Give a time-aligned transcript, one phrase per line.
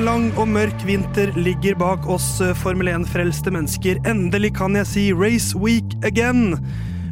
[0.00, 3.98] En lang og mørk vinter ligger bak oss eh, Formel 1-frelste mennesker.
[4.08, 6.56] Endelig kan jeg si race week again.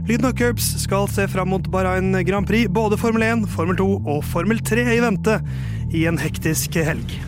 [0.09, 2.65] Lyden av Curbs skal se fram mot Bahrain Grand Prix.
[2.73, 5.37] Både Formel 1, Formel 2 og Formel 3 er i vente
[5.93, 7.28] i en hektisk helg.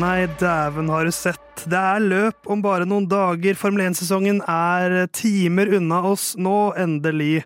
[0.00, 1.64] Nei, dæven har du sett.
[1.68, 3.56] Det er løp om bare noen dager.
[3.58, 6.30] Formel 1-sesongen er timer unna oss.
[6.40, 7.42] Nå endelig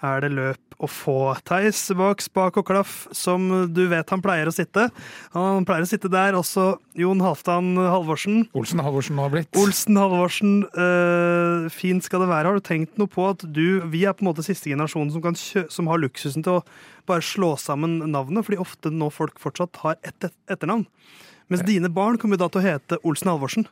[0.00, 1.34] er det løp å få.
[1.44, 4.86] Theis bak spak og klaff, som du vet han pleier å sitte.
[5.34, 6.38] Han pleier å sitte der.
[6.38, 8.40] Også Jon Halvdan Halvorsen.
[8.56, 9.52] Olsen Halvorsen nå har blitt.
[9.60, 12.48] Olsen Halvorsen, øh, fint skal det være.
[12.48, 15.20] Har du tenkt noe på at du Vi er på en måte siste generasjon som,
[15.20, 16.66] kan kjø som har luksusen til å
[17.10, 20.86] bare slå sammen navnet, fordi ofte nå folk fortsatt har ett et etternavn.
[21.48, 23.66] Mens dine barn kommer da til å hete Olsen Halvorsen.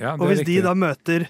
[0.00, 1.26] Ja, Og hvis de da møter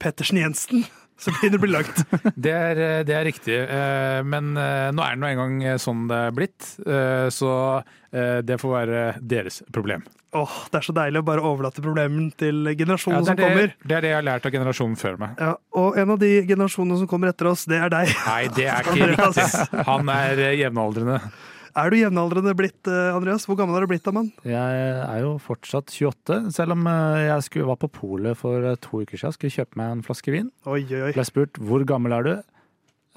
[0.00, 0.84] Pettersen Jensen,
[1.20, 2.02] så begynner det å bli langt.
[2.46, 6.04] Det er, eh, det er riktig, eh, men eh, nå er det nå engang sånn
[6.10, 6.68] det er blitt.
[7.32, 7.50] Så
[8.46, 10.04] det får være deres problem.
[10.36, 13.44] Åh, Det er så deilig å bare overlate problemen til Ja, generasjonen det, som det,
[13.48, 13.72] kommer.
[13.88, 15.34] det er det jeg har lært av generasjonen før meg.
[15.40, 18.12] Ja, og en av de generasjonene som kommer etter oss, det er deg.
[18.26, 19.46] Nei, det er ikke riktig.
[19.88, 21.18] Han er jevnaldrende.
[21.76, 23.44] Er du jevnaldrende blitt, eh, Andreas?
[23.44, 24.30] Hvor gammel er du blitt da, mann?
[24.48, 28.78] Jeg er jo fortsatt 28, selv om eh, jeg skulle, var på polet for eh,
[28.80, 29.34] to uker siden.
[29.36, 30.48] Skulle kjøpe meg en flaske vin.
[30.64, 31.12] Oi, oi, oi.
[31.12, 32.32] Ble spurt hvor gammel er du?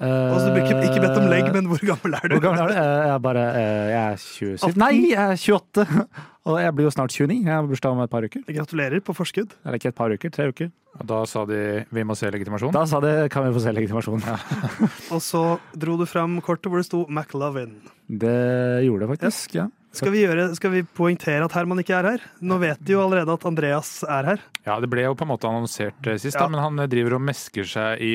[0.00, 2.34] Og så blir ikke, ikke bedt om legg, men hvor gammel er du?
[2.38, 2.76] Hvor gammel er du?
[2.80, 4.78] Jeg er bare eh, Jeg er 27.
[4.80, 5.86] Nei, jeg er 28!
[6.50, 7.34] Og jeg blir jo snart 29.
[7.44, 8.44] Jeg har bursdag om et par uker.
[8.48, 9.52] Gratulerer på forskudd.
[9.60, 10.70] Eller ikke et par uker, tre uker.
[11.00, 11.58] Og da sa de
[11.94, 12.72] vi må se legitimasjon.
[12.74, 14.24] Da sa de kan vi få se legitimasjon.
[14.24, 14.38] Ja.
[15.14, 15.42] Og så
[15.76, 17.76] dro du fram kortet hvor det sto McLovin.
[18.08, 18.32] Det
[18.88, 19.68] gjorde det faktisk, ja.
[19.92, 22.24] Skal vi, gjøre, skal vi poengtere at Herman ikke er her?
[22.46, 24.42] Nå vet de jo allerede at Andreas er her.
[24.62, 26.44] Ja, Det ble jo på en måte annonsert eh, sist, Ja.
[26.44, 28.12] da, men han eh, driver og mesker seg i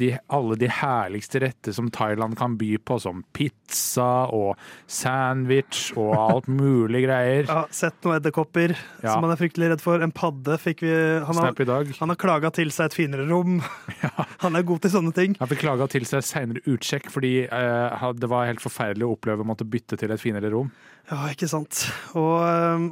[0.00, 4.56] de, alle de herligste retter som Thailand kan by på, som pizza og
[4.88, 7.48] sandwich og alt mulig greier.
[7.50, 9.14] Ja, Sett noen edderkopper Ja.
[9.14, 10.00] som han er fryktelig redd for.
[10.04, 10.92] En padde fikk vi
[11.26, 11.90] Han har, i dag.
[11.98, 13.60] han har klaga til seg et finere rom.
[14.44, 15.34] Han er god til sånne ting.
[15.40, 19.44] Han fikk klaga til seg seinere utsjekk fordi eh, det var helt forferdelig å oppleve
[19.44, 20.70] å måtte bytte til et finere rom.
[21.10, 21.88] Ja, ikke sant.
[22.14, 22.36] Og,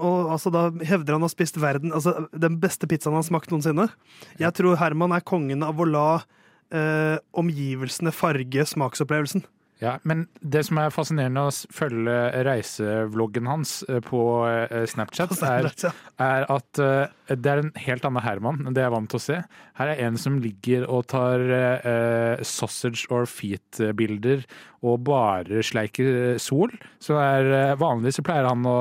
[0.02, 3.28] og altså, da hevder han å ha spist verden Altså, den beste pizzaen han har
[3.28, 3.86] smakt noensinne.
[4.42, 6.08] Jeg tror Herman er kongen av å la
[6.74, 9.46] eh, omgivelsene farge smaksopplevelsen.
[9.78, 12.14] Ja, Men det som er fascinerende å følge
[12.48, 15.68] reisevloggen hans eh, på eh, Snapchat, er,
[16.18, 19.20] er at eh, det er en helt annen Herman enn det jeg er vant til
[19.20, 19.38] å se.
[19.78, 24.42] Her er en som ligger og tar eh, sausage or feet-bilder
[24.82, 26.74] og bare sleiker sol.
[27.02, 28.78] Så er, vanligvis så pleier han å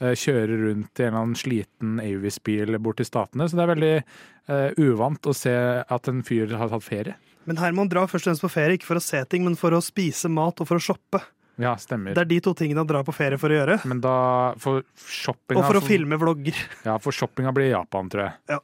[0.00, 3.96] kjøre rundt i en eller annen sliten Avis-bil bort til Statene, så det er veldig
[3.98, 5.52] eh, uvant å se
[5.84, 7.16] at en fyr har tatt ferie.
[7.48, 9.74] Men Herman drar først og fremst på ferie, ikke for å se ting, men for
[9.76, 11.22] å spise mat og for å shoppe.
[11.60, 12.14] Ja, stemmer.
[12.16, 13.76] Det er de to tingene han drar på ferie for å gjøre.
[13.90, 14.14] Men da
[14.60, 16.56] for shoppinga Og for å filme vlogger.
[16.86, 18.60] Ja, for shoppinga blir Japan, tror jeg.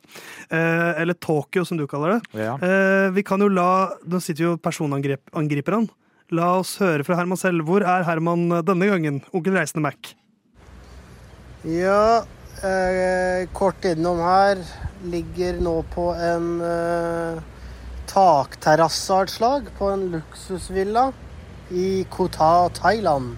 [0.48, 2.40] Eh, eller Tokyo, som du kaller det.
[2.46, 2.54] Ja.
[2.56, 5.90] Eh, vi kan jo la Nå sitter jo personangriperen.
[6.34, 7.66] La oss høre fra Herman selv.
[7.68, 10.14] Hvor er Herman denne gangen, onkel Reisende Mac?
[11.66, 12.24] Ja,
[12.64, 14.64] eh, kort innom her.
[15.04, 17.44] Ligger nå på en eh,
[18.10, 21.10] takterrasse av et slag på en luksusvilla
[21.70, 23.36] i Kota, Thailand.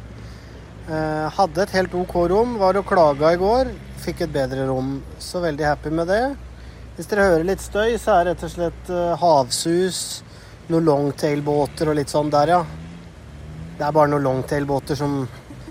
[0.89, 3.73] Eh, hadde et helt OK rom, var og klaga i går.
[4.05, 6.23] Fikk et bedre rom, så veldig happy med det.
[6.97, 10.01] Hvis dere hører litt støy, så er det rett og slett eh, havsus,
[10.69, 12.63] noen longtailbåter og litt sånn der, ja.
[13.79, 15.21] Det er bare noen longtailbåter som,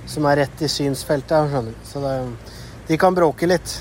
[0.07, 1.85] som er rett i synsfeltet skjønner du.
[1.85, 2.13] Så det,
[2.87, 3.73] de kan bråke litt.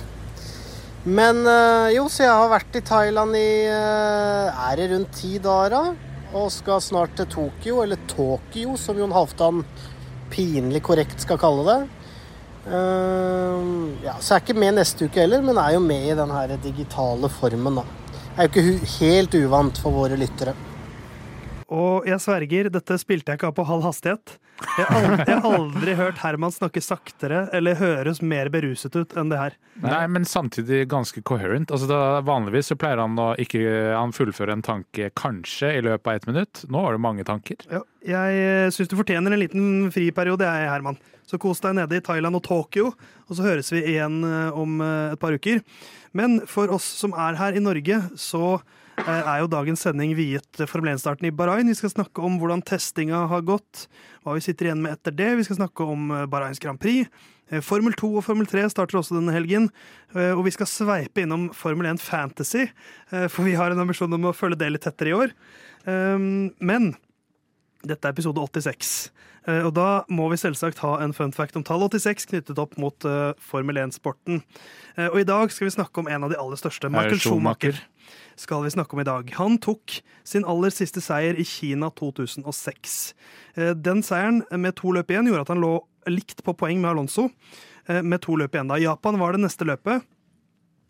[1.06, 5.37] Men eh, jo, så jeg har vært i Thailand i eh, Er det rundt ti
[5.43, 6.14] dager, da?
[6.37, 9.62] Og skal snart til Tokyo, eller Tokyo, som Jon Halvdan
[10.32, 11.76] pinlig korrekt skal kalle det.
[12.67, 13.69] Eh,
[14.03, 16.56] ja, så er ikke med neste uke heller, men er jo med i den her
[16.64, 17.87] digitale formen, da.
[18.35, 20.56] Er jo ikke helt uvant for våre lyttere.
[21.70, 24.37] Og jeg sverger, dette spilte jeg ikke av på halv hastighet.
[24.56, 29.12] Jeg har aldri, jeg har aldri hørt Herman snakke saktere eller høres mer beruset ut
[29.19, 29.56] enn det her.
[29.82, 31.73] Nei, men samtidig ganske coherent.
[31.75, 33.61] Altså da, vanligvis så pleier han å ikke
[33.93, 36.64] han fullføre en tanke kanskje i løpet av ett minutt.
[36.73, 37.61] Nå var det mange tanker.
[37.73, 41.00] Ja, jeg syns du fortjener en liten friperiode, jeg, Herman.
[41.26, 42.93] Så kos deg nede i Thailand og Tokyo,
[43.26, 45.61] og så høres vi igjen eh, om eh, et par uker.
[46.17, 50.63] Men for oss som er her i Norge, så eh, er jo dagens sending viet
[50.71, 51.69] Formel 1-starten i Bahrain.
[51.69, 53.87] Vi skal snakke om hvordan testinga har gått,
[54.25, 55.31] hva vi sitter igjen med etter det.
[55.37, 57.11] Vi skal snakke om eh, Bahrains Grand Prix.
[57.53, 59.69] Eh, Formel 2 og Formel 3 starter også denne helgen,
[60.17, 62.65] eh, og vi skal sveipe innom Formel 1 Fantasy,
[63.13, 65.37] eh, for vi har en ambisjon om å følge det litt tettere i år.
[65.87, 66.89] Men
[67.87, 68.89] dette er episode 86,
[69.47, 72.75] eh, og da må vi selvsagt ha en fun fact om tall 86 knyttet opp
[72.83, 74.41] mot eh, Formel 1-sporten.
[74.97, 77.79] Eh, Og i dag skal vi snakke om en av de aller største, Michael Schumacher.
[78.37, 79.31] Skal vi snakke om i dag.
[79.38, 83.15] Han tok sin aller siste seier i Kina 2006.
[83.56, 85.75] Eh, Den seieren med to løp igjen gjorde at han lå
[86.12, 87.31] likt på poeng med Alonso.
[87.88, 88.77] eh, Med to løp igjen da.
[88.79, 90.05] Japan var det neste løpet.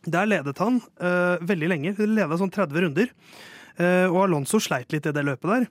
[0.06, 1.94] Der ledet han eh, veldig lenge.
[1.96, 3.08] Det ledet sånn 30 runder.
[3.81, 5.69] Eh, og Alonso sleit litt i det løpet der.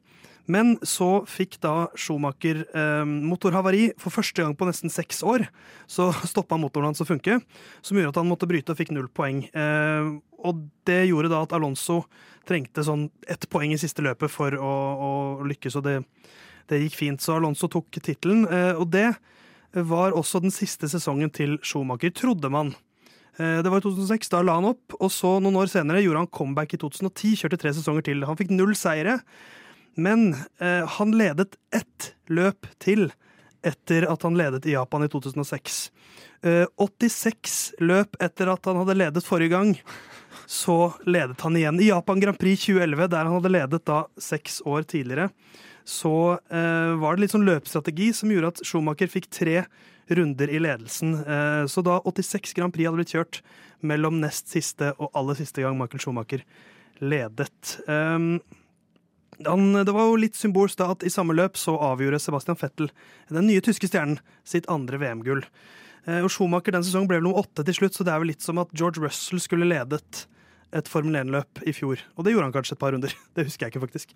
[0.51, 5.47] Men så fikk da Schumacher eh, motorhavari for første gang på nesten seks år.
[5.89, 7.39] Så stoppa motoren hans å funke,
[7.81, 9.43] som gjorde at han måtte bryte og fikk null poeng.
[9.49, 10.11] Eh,
[10.45, 12.03] og det gjorde da at Alonso
[12.45, 15.11] trengte sånn ett poeng i siste løpet for å, å
[15.49, 15.95] lykkes, og det,
[16.69, 17.25] det gikk fint.
[17.25, 19.09] Så Alonso tok tittelen, eh, og det
[19.75, 22.75] var også den siste sesongen til Schumacher, trodde man.
[23.37, 26.23] Eh, Det var i 2006, da la han opp, og så noen år senere gjorde
[26.23, 28.23] han comeback i 2010, kjørte tre sesonger til.
[28.27, 29.19] Han fikk null seire,
[29.97, 33.09] men eh, han ledet ett løp til
[33.65, 35.89] etter at han ledet i Japan i 2006.
[36.45, 39.75] Eh, 86 løp etter at han hadde ledet forrige gang,
[40.45, 41.79] så ledet han igjen.
[41.81, 45.31] I Japan Grand Prix 2011, der han hadde ledet da seks år tidligere,
[45.85, 49.63] så eh, var det litt sånn løpsstrategi som gjorde at Schumacher fikk tre
[50.09, 51.15] runder i ledelsen.
[51.21, 53.41] Eh, så da 86 Grand Prix hadde blitt kjørt
[53.85, 56.45] mellom nest siste og aller siste gang Michael Schumacher
[57.03, 57.77] ledet.
[57.85, 58.39] Um,
[59.43, 62.91] han, det var jo litt symbolsk da at i samme løp så avgjorde Sebastian Vettel,
[63.29, 65.43] den nye tyske stjernen, sitt andre VM-gull.
[66.05, 68.31] Eh, og Schumacher den sesongen ble vel nummer åtte til slutt, så det er vel
[68.33, 70.25] litt som at George Russell skulle ledet
[70.75, 72.01] et Formel 1-løp i fjor.
[72.15, 73.13] Og det gjorde han kanskje et par runder.
[73.35, 74.13] Det husker jeg ikke, faktisk.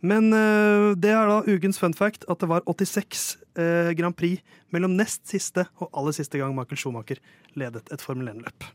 [0.00, 4.42] Men uh, det er da ukens fun fact at det var 86 uh, Grand Prix
[4.74, 7.22] mellom nest siste og aller siste gang Michael Schumacher
[7.58, 8.68] ledet et Formel 1-løp.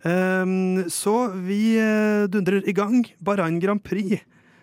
[0.00, 3.04] Um, så vi uh, dundrer i gang.
[3.20, 4.22] Bahrain Grand Prix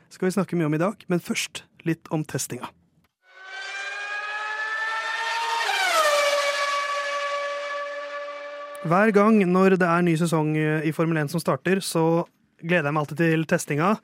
[0.10, 2.72] skal vi snakke mye om i dag, men først litt om testinga.
[8.88, 12.24] Hver gang når det er ny sesong i Formel 1 som starter, så
[12.62, 13.98] gleder jeg meg alltid til testinga.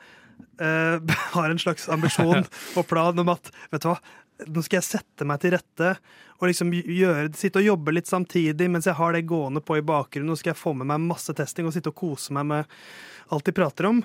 [0.59, 1.00] Uh,
[1.38, 2.44] har en slags ambisjon
[2.77, 3.97] og plan om at vet du hva,
[4.50, 5.94] nå skal jeg sette meg til rette
[6.39, 9.85] og liksom gjøre, sitte og jobbe litt samtidig mens jeg har det gående på i
[9.85, 10.33] bakgrunnen.
[10.33, 12.77] Nå skal jeg få med meg masse testing og sitte og kose meg med
[13.31, 14.03] alt de prater om.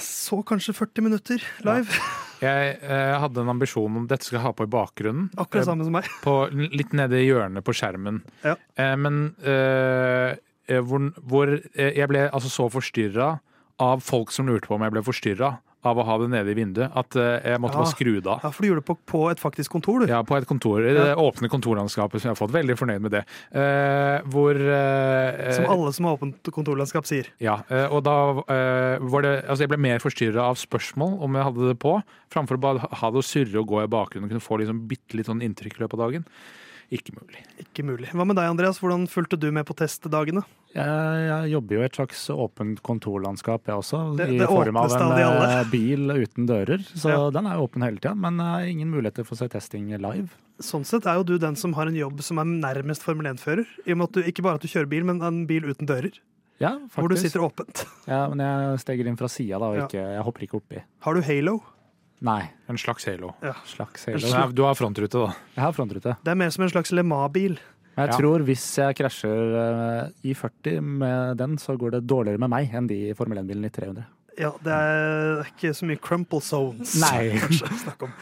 [0.00, 2.00] Så kanskje 40 minutter live.
[2.40, 5.28] Jeg eh, hadde en ambisjon om dette skal jeg ha på i bakgrunnen.
[5.40, 6.08] Akkurat samme som meg.
[6.24, 8.22] På, litt nede i hjørnet på skjermen.
[8.44, 8.56] Ja.
[8.80, 10.36] Eh, men eh,
[10.70, 13.34] eh, hvor, hvor eh, jeg ble altså så forstyrra
[13.80, 16.56] av folk som lurte på om jeg ble forstyrra av å ha det nede i
[16.58, 17.84] vinduet, at eh, jeg måtte Ja.
[17.84, 18.40] bare skru det av.
[18.44, 20.10] Ja, For du gjorde det på, på et faktisk kontor, du.
[20.12, 20.82] Ja, på et kontor.
[20.84, 23.22] Det åpne kontorlandskapet, som jeg har fått veldig fornøyd med det.
[23.56, 27.30] Eh, hvor eh, Som alle som har åpent kontorlandskap sier.
[27.40, 28.16] Ja, eh, og da
[28.52, 31.96] eh, var det Altså, jeg ble mer forstyrra av spørsmål om jeg hadde det på,
[32.30, 34.84] framfor å bare ha det å surre og gå i bakgrunnen og kunne få liksom
[34.90, 36.26] bitte litt sånn inntrykk i løpet av dagen.
[36.90, 37.42] Ikke mulig.
[37.62, 38.08] Ikke mulig.
[38.10, 38.80] Hva med deg, Andreas?
[38.82, 40.42] Hvordan fulgte du med på testdagene?
[40.74, 40.86] Jeg,
[41.28, 44.00] jeg jobber jo i et slags åpent kontorlandskap, jeg også.
[44.18, 46.82] Det- I form av en av eh, bil uten dører.
[46.94, 47.30] Så Ja.
[47.30, 48.14] den er jo åpen hele tida.
[48.16, 50.30] Men eh, ingen muligheter for å se testing live.
[50.60, 53.66] Sånn sett er jo du den som har en jobb som er nærmest Formel 1-fører.
[53.86, 55.86] I og med at du ikke bare at du kjører bil, men en bil uten
[55.86, 56.12] dører.
[56.60, 56.98] Ja, faktisk.
[56.98, 57.86] Hvor du sitter åpent.
[58.06, 60.82] Ja, men jeg steger inn fra sida, da, og ikke, jeg hopper ikke oppi.
[61.06, 61.62] Har du halo?
[62.20, 62.50] Nei.
[62.68, 63.34] En slags halo.
[63.66, 64.26] Slags En halo.
[64.26, 65.34] slags- Nei, Du har frontrute, da.
[65.56, 66.16] Jeg har frontrute.
[66.22, 67.58] Det er mer som en slags Le Mans-bil.
[67.96, 68.18] Men jeg Ja.
[68.18, 72.70] tror hvis jeg krasjer eh, i 40 med den, så går det dårligere med meg
[72.72, 74.04] enn de Formel 1-bilene i 300.
[74.38, 76.94] Ja, det er ikke så mye crumple zones.
[77.00, 77.30] Nei.
[77.40, 78.12] kanskje, å snakke om.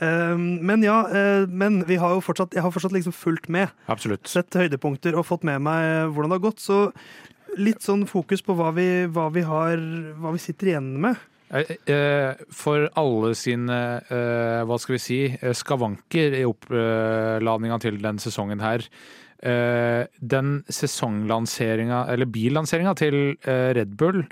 [0.00, 3.70] Um, men ja, eh, men vi har jo fortsatt, jeg har fortsatt liksom fulgt med.
[3.88, 4.26] Absolutt.
[4.28, 6.60] Sett høydepunkter og fått med meg hvordan det har gått.
[6.60, 6.92] Så
[7.56, 9.76] litt sånn fokus på hva vi, hva vi har
[10.18, 11.16] Hva vi sitter igjen med.
[11.52, 15.20] Eh, eh, For alle sine, eh, hva skal vi si,
[15.52, 18.86] skavanker i oppladninga til den sesongen her.
[19.44, 24.22] Den sesonglanseringa, eller billanseringa til Red Bull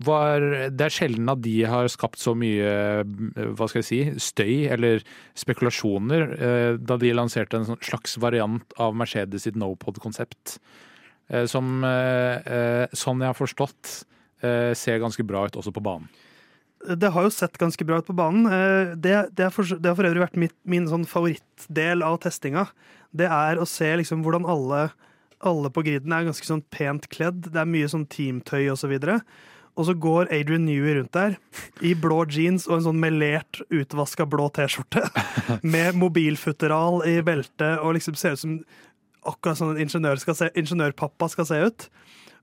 [0.00, 0.40] var,
[0.72, 3.04] det er sjelden at de har skapt så mye
[3.52, 5.04] hva skal jeg si, støy eller
[5.36, 10.56] spekulasjoner da de lanserte en sånn slags variant av Mercedes sitt no-pod-konsept.
[11.52, 13.92] Som, sånn jeg har forstått,
[14.40, 16.08] ser ganske bra ut også på banen.
[16.82, 18.46] Det har jo sett ganske bra ut på banen.
[18.46, 22.18] Eh, Det, det, har, for, det har for øvrig vært mitt, min sånn favorittdel av
[22.24, 22.66] testinga.
[23.14, 24.88] Det er å se liksom hvordan alle,
[25.44, 27.50] alle på griden er ganske sånn pent kledd.
[27.52, 29.20] Det er mye sånn teamtøy og så videre.
[29.78, 31.38] Og så går Adrian Newey rundt der
[31.80, 35.06] i blå jeans og en sånn melert, utvaska blå T-skjorte
[35.74, 38.58] med mobilfutteral i beltet og liksom ser ut som
[39.24, 41.86] akkurat sånn en ingeniør skal se, ingeniørpappa skal se ut.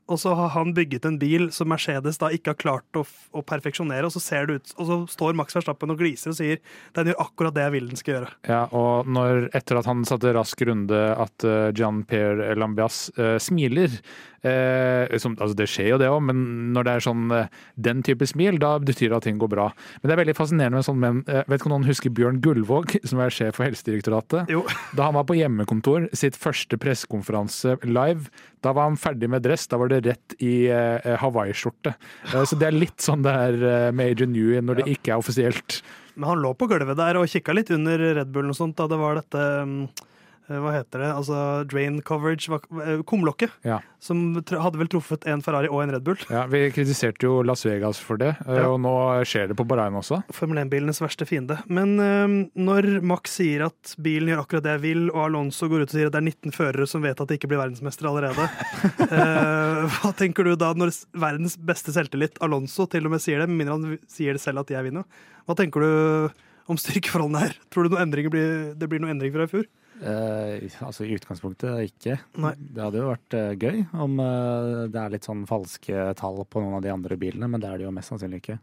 [0.10, 3.44] Og så har han bygget en bil som Mercedes da ikke har klart å, å
[3.46, 6.62] perfeksjonere, og så ser det ut, og så står Max Verstappen og gliser og sier
[6.98, 8.32] den gjør akkurat det jeg vil den skal gjøre.
[8.50, 13.94] Ja, og når, etter at han satte rask runde, at uh, Jean-Pierre Lambias eh, smiler
[14.44, 16.44] eh, som, altså Det skjer jo det òg, men
[16.76, 19.70] når det er sånn eh, den type smil, da betyr det at ting går bra.
[20.02, 21.24] Men det er veldig fascinerende med sånn menn.
[21.28, 24.52] eh, vet ikke om noen husker Bjørn Gullvåg, som er sjef for Helsedirektoratet?
[24.54, 24.66] Jo.
[24.98, 28.30] Da han var på hjemmekontor, sitt første pressekonferanse live,
[28.66, 29.68] da var han ferdig med dress.
[29.72, 31.94] Da var det rett i eh, hawaiiskjorte.
[32.34, 35.14] Eh, så det er litt sånn det er eh, med Agent Newey når det ikke
[35.14, 35.80] er offisielt.
[36.20, 38.90] Men han lå på gulvet der og kikka litt under Red Bullen og sånt da
[38.92, 40.08] det var dette eh,
[40.50, 41.10] hva heter det?
[41.14, 41.40] Altså
[41.70, 43.80] drain coverage, eh, kumlokket, Ja.
[44.00, 46.18] som hadde vel truffet en Ferrari og en Red Bull.
[46.30, 48.68] Ja, Vi kritiserte jo Las Vegas for det, eh, Ja.
[48.72, 50.24] og nå skjer det på Bahrain også.
[50.34, 51.62] Formel 1-bilenes verste fiende.
[51.68, 55.82] Men eh, når Max sier at bilen gjør akkurat det jeg vil, og Alonso går
[55.84, 58.10] ut og sier at det er 19 førere som vet at de ikke blir verdensmestere
[58.10, 58.50] allerede,
[59.12, 63.50] eh, hva tenker du da når verdens beste selvtillit, Alonso, til og med sier det,
[63.50, 65.06] med mindre han sier det selv at jeg vinner?
[65.48, 66.32] Hva tenker du
[66.70, 67.56] om styrkeforholdene her?
[67.74, 69.66] Tror du noen blir, det blir noen endringer fra i fjor?
[70.00, 72.18] Eh, altså I utgangspunktet ikke.
[72.40, 72.54] Nei.
[72.60, 76.62] Det hadde jo vært eh, gøy om eh, det er litt sånn falske tall på
[76.64, 78.60] noen av de andre bilene, men det er det jo mest sannsynlig ikke.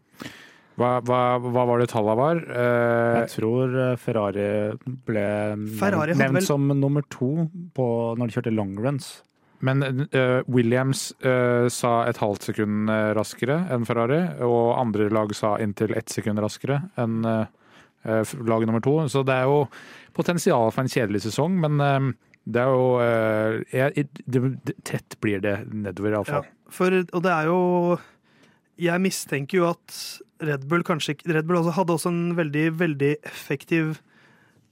[0.77, 2.41] Hva, hva, hva var det tallet var?
[2.41, 4.49] Eh, Jeg tror eh, Ferrari
[5.09, 5.27] ble
[5.81, 7.31] Ferrari hadde nevnt vel- som nummer to
[7.77, 7.87] på,
[8.21, 9.07] når de kjørte longruns.
[9.65, 15.33] men eh, Williams eh, sa et halvt sekund eh, raskere enn Ferrari, og andre lag
[15.35, 17.47] sa inntil ett sekund raskere enn eh,
[18.05, 18.99] eh, lag nummer to.
[19.09, 19.63] Så det er jo
[20.17, 22.09] potensial for en kjedelig sesong, men eh,
[22.47, 26.47] det er jo eh, jeg, det, Tett blir det nedover, Ja, iallfall.
[26.71, 27.61] for, og det er jo
[28.79, 29.97] Jeg mistenker jo at
[30.47, 33.99] Red Bull kanskje Red Bull også hadde også en veldig, veldig effektiv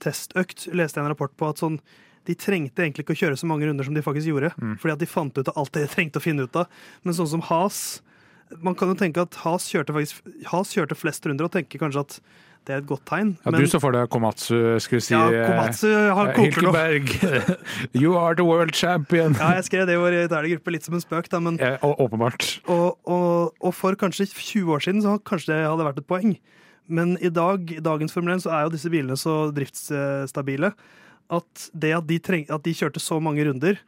[0.05, 1.49] testøkt, leste jeg en rapport på.
[1.49, 1.79] at sånn
[2.25, 4.51] de trengte egentlig ikke å kjøre så mange runder som de faktisk gjorde.
[4.81, 6.71] Fordi at de fant ut av alt det de trengte å finne ut av.
[7.05, 8.01] Men sånn som Has
[8.63, 10.21] Man kan jo tenke at Has kjørte, faktisk,
[10.53, 12.17] Has kjørte flest runder, og tenker kanskje at
[12.65, 13.35] det er et godt tegn.
[13.45, 16.73] Ja, du så for deg Komatsu skulle si ja, Komatsu har eh, koker nå.
[18.01, 19.37] You are the world champion!
[19.37, 21.77] Ja, jeg skrev det i vår interne gruppe litt som en spøk, da, men ja,
[21.85, 22.49] åpenbart.
[22.73, 26.37] Og, og, og for kanskje 20 år siden så kanskje det hadde vært et poeng.
[26.89, 30.75] Men i dag, i dagens Formel 1 så er jo disse bilene så driftsstabile
[31.33, 33.79] at det at de, treng, at de kjørte så mange runder,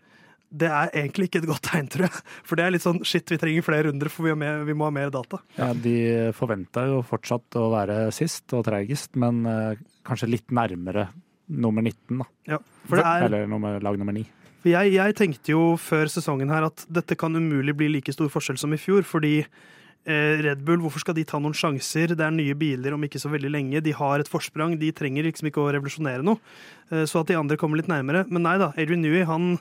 [0.50, 2.22] det er egentlig ikke et godt tegn, tror jeg.
[2.46, 4.76] For det er litt sånn shit, vi trenger flere runder, for vi, har mer, vi
[4.78, 5.40] må ha mer data.
[5.58, 5.96] Ja, de
[6.36, 11.08] forventa jo fortsatt å være sist og treigest, men eh, kanskje litt nærmere
[11.46, 12.28] nummer 19, da.
[12.54, 14.24] Ja, for det er, Eller nummer, lag nummer 9.
[14.62, 18.30] For jeg, jeg tenkte jo før sesongen her at dette kan umulig bli like stor
[18.32, 22.14] forskjell som i fjor, fordi eh, Red Bull, hvorfor skal de ta noen sjanser?
[22.14, 23.82] Det er nye biler om ikke så veldig lenge.
[23.84, 24.74] De har et forsprang.
[24.80, 26.42] De trenger liksom ikke å revolusjonere noe.
[26.90, 28.24] Eh, så at de andre kommer litt nærmere.
[28.30, 29.56] Men nei da, Adrian Newey, han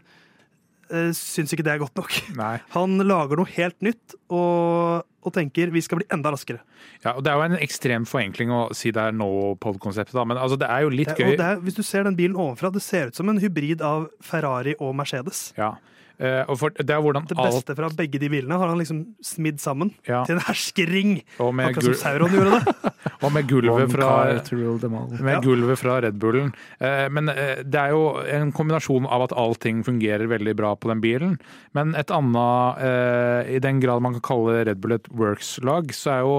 [0.91, 2.13] eh, syns ikke det er godt nok.
[2.41, 2.55] Nei.
[2.75, 6.61] Han lager noe helt nytt og, og tenker vi skal bli enda raskere.
[7.03, 10.57] Ja, og Det er jo en ekstrem forenkling å si det er no-pod-konseptet, men altså,
[10.61, 11.35] det er jo litt Det, gøy.
[11.37, 14.75] er, hvis du ser den bilen ovenfra, det ser ut som en hybrid av Ferrari
[14.79, 15.51] og Mercedes.
[15.57, 15.75] Ja.
[16.15, 19.59] Eh, og for, det er Det beste fra begge de bilene har han liksom smidd
[19.59, 21.17] sammen ja, til en herskering.
[21.35, 22.93] Akkurat som Sauron gjorde det.
[23.25, 26.53] og med gulvet fra gulvet fra Red Bullen.
[26.79, 30.91] Eh, men eh, det er jo en kombinasjon av at allting fungerer veldig bra på
[30.91, 31.37] den bilen.
[31.75, 36.15] Men et annet, eh, i den grad man kan kalle Red Bull et works-lag, så
[36.15, 36.37] er jo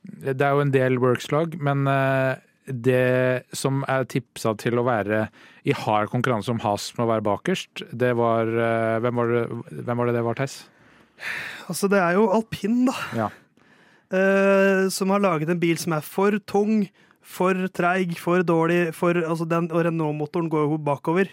[0.00, 1.84] det er jo en del works-lag, men
[2.72, 5.26] det som er tipsa til å være
[5.68, 9.44] i hard konkurranse om Has med å være bakerst, det var eh, Hvem var det
[9.84, 10.56] hvem var det, det var, Theis?
[11.68, 12.96] Altså, det er jo alpin, da.
[13.16, 13.28] Ja.
[14.10, 16.88] Eh, som har laget en bil som er for tung,
[17.20, 18.90] for treig, for dårlig.
[18.96, 21.30] For, altså den, og Renault-motoren går jo bakover.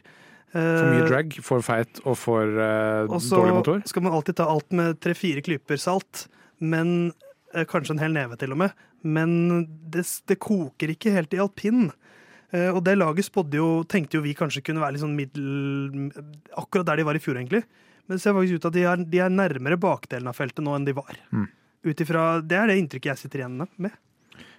[0.54, 3.82] For mye Eh, drag, for feit og for eh, Og så dårlig motor.
[3.90, 6.28] skal man alltid ta alt med tre-fire klyper salt,
[6.64, 7.12] men
[7.70, 8.86] kanskje en hel neve til og med.
[9.08, 11.88] Men det, det koker ikke helt i alpin.
[12.56, 16.12] Eh, og det laget spådde jo, tenkte jo vi kanskje kunne være litt sånn middel
[16.56, 17.64] Akkurat der de var i fjor, egentlig.
[18.08, 20.64] Men det ser faktisk ut til at de er, de er nærmere bakdelen av feltet
[20.64, 21.18] nå enn de var.
[21.36, 21.48] Mm.
[21.88, 23.96] Det er det inntrykket jeg sitter igjen med.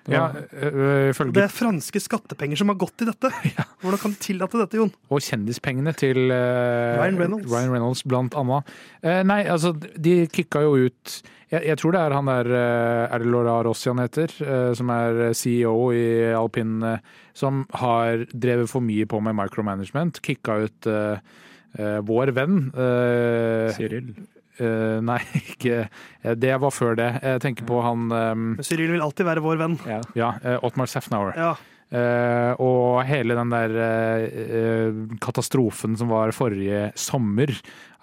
[0.09, 3.31] Ja, øh, det er franske skattepenger som har gått til dette.
[3.83, 4.93] Hvordan kan du tillate dette, Jon?
[5.13, 7.49] Og kjendispengene til eh, Ryan Reynolds.
[7.53, 8.71] Ryan Reynolds, blant annet.
[9.05, 13.15] Uh, nei, altså, de kicka jo ut jeg, jeg tror det er han der uh,
[13.15, 14.33] Er det Laura Rossi han heter?
[14.77, 16.83] som er CEO i alpin,
[17.37, 20.21] som har drevet for mye på med micromanagement.
[20.25, 20.89] Kicka ut
[22.09, 22.73] vår venn.
[22.75, 24.13] eh, Cyril.
[24.61, 25.19] Eh, nei,
[25.55, 27.09] ikke eh, Det var før det.
[27.23, 29.81] Jeg tenker på han um, Cyril vil alltid være vår venn.
[29.89, 30.01] Ja.
[30.19, 31.57] Ja, eh, Ottmar Sefnauer Ja,
[31.89, 37.49] Uh, og hele den der eh, katastrofen som var forrige sommer,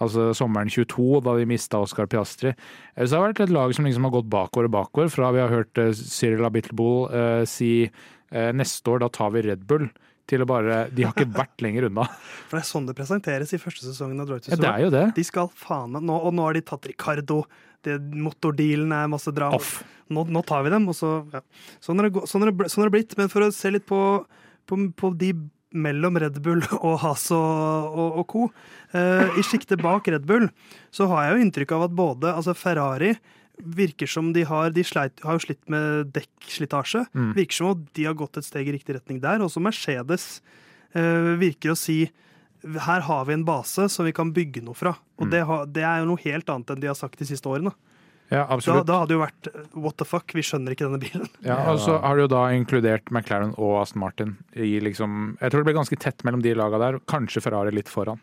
[0.02, 2.56] altså sommeren 22, da vi mista Oscar Piastri.
[2.98, 5.44] Så det har vært et lag som liksom har gått bakover og bakover, fra vi
[5.44, 7.72] har hørt Cyril Abitbull eh, si
[8.34, 9.86] neste år, da tar vi Red Bull.
[10.26, 12.08] Til å bare De har ikke vært lenger unna.
[12.50, 14.94] For det er sånn det presenteres i første sesongen av to Ja, det er jo
[14.94, 15.06] det.
[15.18, 17.44] De skal faen meg nå, Og nå har de tatt Ricardo.
[17.86, 19.62] Det, motordealen er masse drama.
[20.10, 21.42] Nå, nå tar vi dem, og så ja.
[21.84, 23.14] Sånn har det, sånn det, sånn det blitt.
[23.20, 24.00] Men for å se litt på,
[24.66, 25.36] på, på de
[25.76, 28.44] mellom Red Bull og Has og, og, og co.
[28.96, 30.48] Eh, I sjiktet bak Red Bull
[30.94, 33.14] så har jeg jo inntrykk av at både altså Ferrari
[33.60, 37.06] virker som de har De sleit, har jo slitt med dekkslitasje.
[37.16, 37.34] Mm.
[37.38, 39.40] Virker som at de har gått et steg i riktig retning der.
[39.46, 40.42] Også Mercedes
[40.96, 42.06] uh, virker å si
[42.66, 44.96] her har vi en base som vi kan bygge noe fra.
[45.20, 45.32] Og Mm.
[45.32, 47.72] det, har, det er jo noe helt annet enn de har sagt de siste årene.
[48.32, 48.88] Ja, Da, absolutt.
[48.88, 51.28] da hadde det jo vært eh, what the fuck, vi skjønner ikke denne bilen.
[51.46, 55.52] Ja, og så har du jo da inkludert McLaren og Aston Martin i liksom Jeg
[55.54, 56.98] tror det ble ganske tett mellom de laga der.
[57.06, 58.18] Kanskje Ferrari litt foran.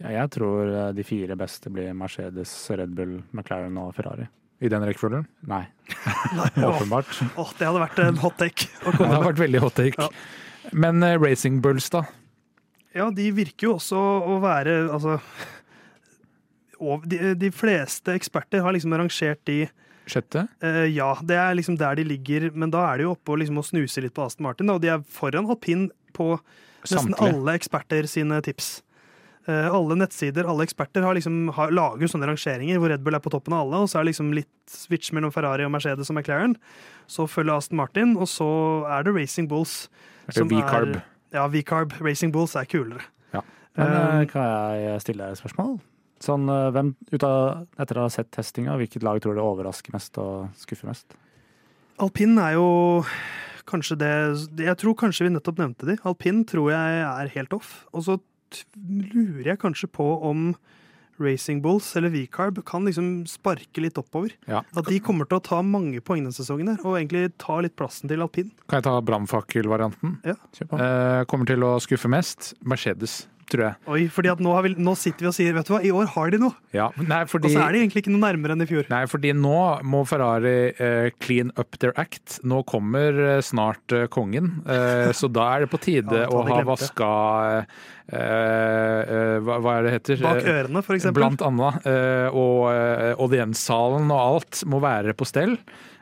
[0.00, 4.28] Ja, jeg tror eh, de fire beste blir Mercedes, Red Bull, McLaren og Ferrari.
[4.62, 5.26] I den rekkefølgen.
[5.50, 5.64] Nei,
[6.38, 7.10] Åh, åpenbart.
[7.36, 8.68] åh, det hadde vært en hot take.
[8.86, 9.98] Det hadde vært veldig hot take.
[9.98, 10.70] Ja.
[10.72, 12.04] Men uh, Racing Bulls, da?
[12.94, 15.16] Ja, de virker jo også å være altså
[17.06, 19.64] de, de fleste eksperter har liksom rangert de
[20.10, 20.44] Sjette?
[20.62, 23.38] Uh, Ja, det er liksom der de ligger, men da er de jo oppe og
[23.42, 24.70] liksom og snuser litt på Aston Martin.
[24.74, 26.32] Og de er foran alpin på
[26.82, 27.28] nesten Samtlige.
[27.38, 28.72] alle eksperter sine tips.
[29.50, 33.22] Eh, alle nettsider, alle eksperter har liksom, har, lager sånne rangeringer hvor Red Bull er
[33.24, 36.12] på toppen av alle, og så er det liksom litt switch mellom Ferrari og Mercedes
[36.12, 36.54] og McLaren.
[37.10, 38.46] Så følger Aston Martin, og så
[38.86, 39.88] er det Racing Bulls.
[40.30, 41.00] Eller V-carb.
[41.34, 41.96] Ja, V-carb.
[42.04, 43.08] Racing Bulls er kulere.
[43.34, 43.42] Ja.
[43.74, 45.80] Men Um, eh, kan jeg stille deg et spørsmål?
[46.22, 49.94] Sånn, eh, hvem, ut av, etter å ha sett testinga, hvilket lag tror du overrasker
[49.96, 51.16] mest og skuffer mest?
[51.98, 52.68] Alpin er jo
[53.68, 54.12] kanskje det
[54.58, 55.96] Jeg tror kanskje vi nettopp nevnte de.
[56.06, 57.86] Alpin tror jeg er helt off.
[57.92, 58.20] Og så
[58.76, 60.52] lurer jeg kanskje på om
[61.22, 64.34] Racing Bulls eller V-Carb kan liksom sparke litt oppover.
[64.50, 64.62] Ja.
[64.76, 68.10] At de kommer til å ta mange poeng denne sesongen og egentlig ta litt plassen
[68.10, 68.50] til alpin.
[68.66, 70.16] Kan jeg ta brannfakkelvarianten?
[70.26, 70.36] Ja.
[70.62, 73.78] Eh, kommer til å skuffe mest Mercedes, tror jeg.
[73.92, 75.92] Oi, fordi at nå, har vi, nå sitter vi og sier vet du hva, i
[75.94, 76.56] år har de noe!
[76.74, 78.88] Ja, nei, Og så er de egentlig ikke noe nærmere enn i fjor.
[78.92, 82.38] nei, fordi nå må Ferrari uh, clean up their act.
[82.48, 86.44] Nå kommer eh, snart uh, kongen, uh, så da er det på tide Ja, å
[86.48, 87.10] ha vaska
[88.12, 90.18] hva, hva er det heter?
[90.20, 91.22] Bak ørene, eksempel.
[91.22, 91.86] Blant annet.
[92.36, 92.66] Og
[93.24, 95.54] audienssalen og alt må være på stell.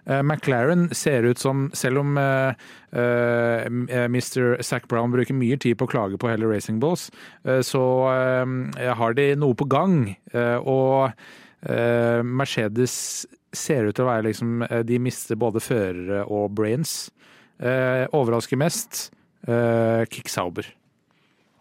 [0.07, 2.55] Eh, McLaren ser ut som, selv om eh,
[2.93, 3.67] eh,
[4.07, 4.63] Mr.
[4.63, 7.11] Zac Brown bruker mye tid på å klage på hele Racing Bulls,
[7.45, 7.83] eh, så
[8.97, 10.17] har de noe på gang.
[10.65, 11.11] Og
[11.61, 12.95] Mercedes
[13.53, 17.11] ser ut til å være liksom De mister både førere og brains.
[17.61, 19.11] Overrasker mest
[19.45, 20.69] Kick Sauber.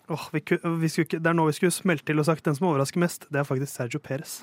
[0.10, 0.42] Åh, vi,
[0.82, 3.28] vi skulle det er nå vi skulle smelt til og sagt den som overrasker mest.
[3.30, 4.40] Det er faktisk Sergio Perez.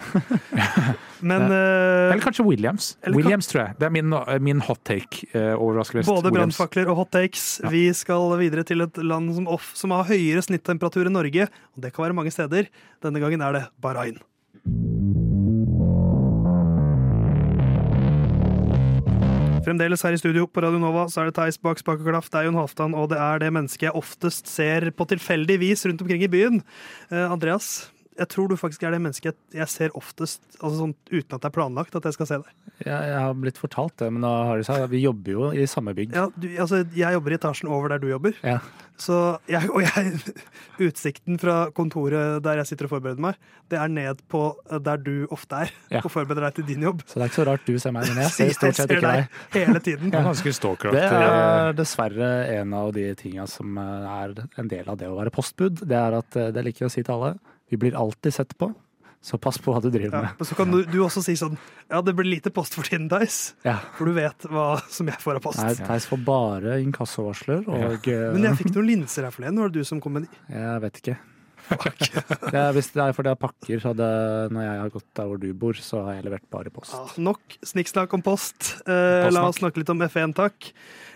[1.30, 2.94] Men uh, Eller kanskje Williams.
[3.02, 3.76] eller Williams, tror jeg.
[3.80, 4.14] Det er min,
[4.46, 5.26] min hot take.
[5.34, 6.12] Uh, overrasker mest.
[6.12, 7.48] Både brannfakler og hot takes.
[7.64, 7.72] Ja.
[7.74, 11.50] Vi skal videre til et land som, off, som har høyere snittemperatur enn Norge.
[11.74, 12.70] Og det kan være mange steder.
[13.02, 14.22] Denne gangen er det Bahrain.
[19.66, 22.28] Fremdeles her i studio på Radio Nova så er det Theis bak spak og klaff,
[22.30, 25.82] det er Jon Halvdan, og det er det mennesket jeg oftest ser på tilfeldig vis
[25.88, 26.60] rundt omkring i byen.
[27.10, 31.34] Eh, Andreas, jeg tror du faktisk er det mennesket jeg- ser oftest, altså sånn uten
[31.36, 32.52] at det er planlagt at jeg skal se deg.
[32.84, 35.64] Jeg, jeg har blitt fortalt det, men da har det seg, vi jobber jo i
[35.68, 36.12] samme bygg.
[36.16, 38.34] Ja, du, altså, jeg jobber i etasjen over der du jobber.
[38.44, 38.58] Ja.
[39.00, 39.16] Så
[39.48, 40.20] jeg, og jeg,
[40.88, 43.36] utsikten fra kontoret der jeg sitter og forbereder meg,
[43.72, 44.42] det er ned på
[44.84, 46.00] der du ofte er Ja.
[46.04, 47.02] og forbereder deg til din jobb.
[47.06, 49.02] Så det er ikke så rart du ser meg, men jeg ser stort sett ikke
[49.04, 50.10] deg hele tiden.
[50.12, 51.02] Det er ganske stalkeraktig.
[51.02, 55.16] Det er dessverre en av de tinga som eh, er en del av det å
[55.18, 55.82] være postbud.
[55.86, 57.34] Det er at eh, det liker jeg å si til alle.
[57.70, 58.68] Vi blir alltid sett på,
[59.26, 60.34] så pass på hva du driver Ja, med.
[60.38, 61.56] men så kan du, du også si sånn
[61.90, 63.54] Ja, det blir lite post for tiden, Theis.
[63.66, 63.78] Ja.
[63.98, 65.58] For du vet hva som jeg får av post.
[65.62, 69.58] Nei, Theis får bare inkassovarsler, og eh, Men jeg fikk noen linser her forleden.
[69.64, 70.44] Var det du som kom med de?
[70.54, 71.16] jeg vet ikke.
[71.66, 74.06] Det er, hvis det er fordi jeg pakker, så det,
[74.54, 76.92] når jeg har gått der hvor du bor, så har jeg levert bare post.
[76.94, 78.76] Ja, nok snikksnakk om post.
[78.86, 80.68] Eh, la oss snakke litt om F1, takk.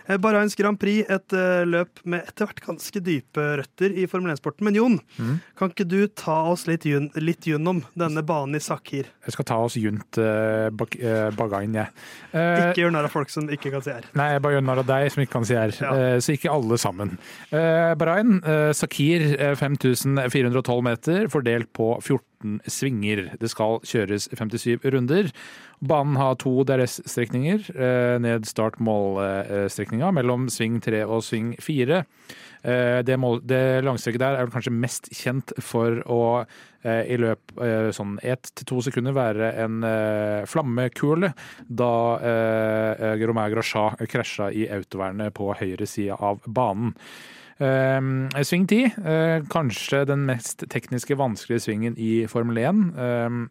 [0.07, 4.33] Eh, Bahrains Grand Prix, et eh, løp med etter hvert ganske dype røtter i Formel
[4.33, 4.65] 1-sporten.
[4.67, 5.35] Men Jon, mm.
[5.59, 6.87] kan ikke du ta oss litt,
[7.19, 9.09] litt gjennom denne banen i Sakhir?
[9.25, 11.93] Jeg skal ta oss junt uh, bag, eh, Bagain, jeg.
[12.31, 14.07] Eh, Ikke gjør narr av folk som ikke kan si R.
[14.17, 15.75] Nei, jeg bare gjør narr av deg som ikke kan si R.
[15.81, 15.93] Ja.
[16.23, 17.15] Så ikke alle sammen.
[17.53, 18.39] Uh, Bahrain,
[18.77, 23.29] Sakir, eh, 5412 meter, fordelt på 14 14 svinger.
[23.39, 25.31] Det skal kjøres 57 runder.
[25.81, 32.03] Banen har to DRS-strekninger eh, ned start-mål-strekninga mellom sving 3 og sving 4.
[32.61, 36.21] Eh, det, mål, det langstrekket der er vel kanskje mest kjent for å
[36.85, 37.55] eh, i løp
[37.97, 39.81] sånn ett til to sekunder være en
[40.49, 41.31] flammekule
[41.65, 41.93] da
[43.21, 46.93] Romain Grachat krasja i autovernet på høyre side av banen.
[47.61, 52.79] Uh, sving 10, uh, kanskje den mest tekniske vanskelige svingen i Formel 1.
[52.97, 53.43] Uh,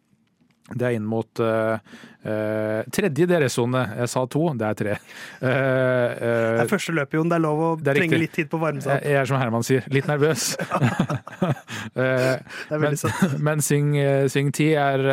[0.71, 1.79] det er inn mot uh,
[2.23, 3.83] uh, tredje DRS-sone.
[4.01, 4.93] Jeg sa to, det er tre.
[5.41, 7.33] Uh, det er første løpet, Jon.
[7.33, 8.21] Det er lov å trenge riktig.
[8.23, 9.09] litt tid på å varme seg opp.
[9.11, 10.53] Jeg er som Herman sier, litt nervøs.
[11.97, 13.37] Det er men, veldig søtt.
[13.49, 13.93] men Sving,
[14.31, 15.05] Sving 10 er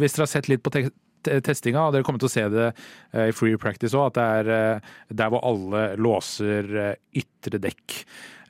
[0.00, 0.86] Hvis dere har sett litt på te
[1.26, 2.68] te- testinga, og dere kommer til å se det
[3.28, 6.70] i free practice òg, at det er der hvor alle låser
[7.12, 7.98] ytre dekk.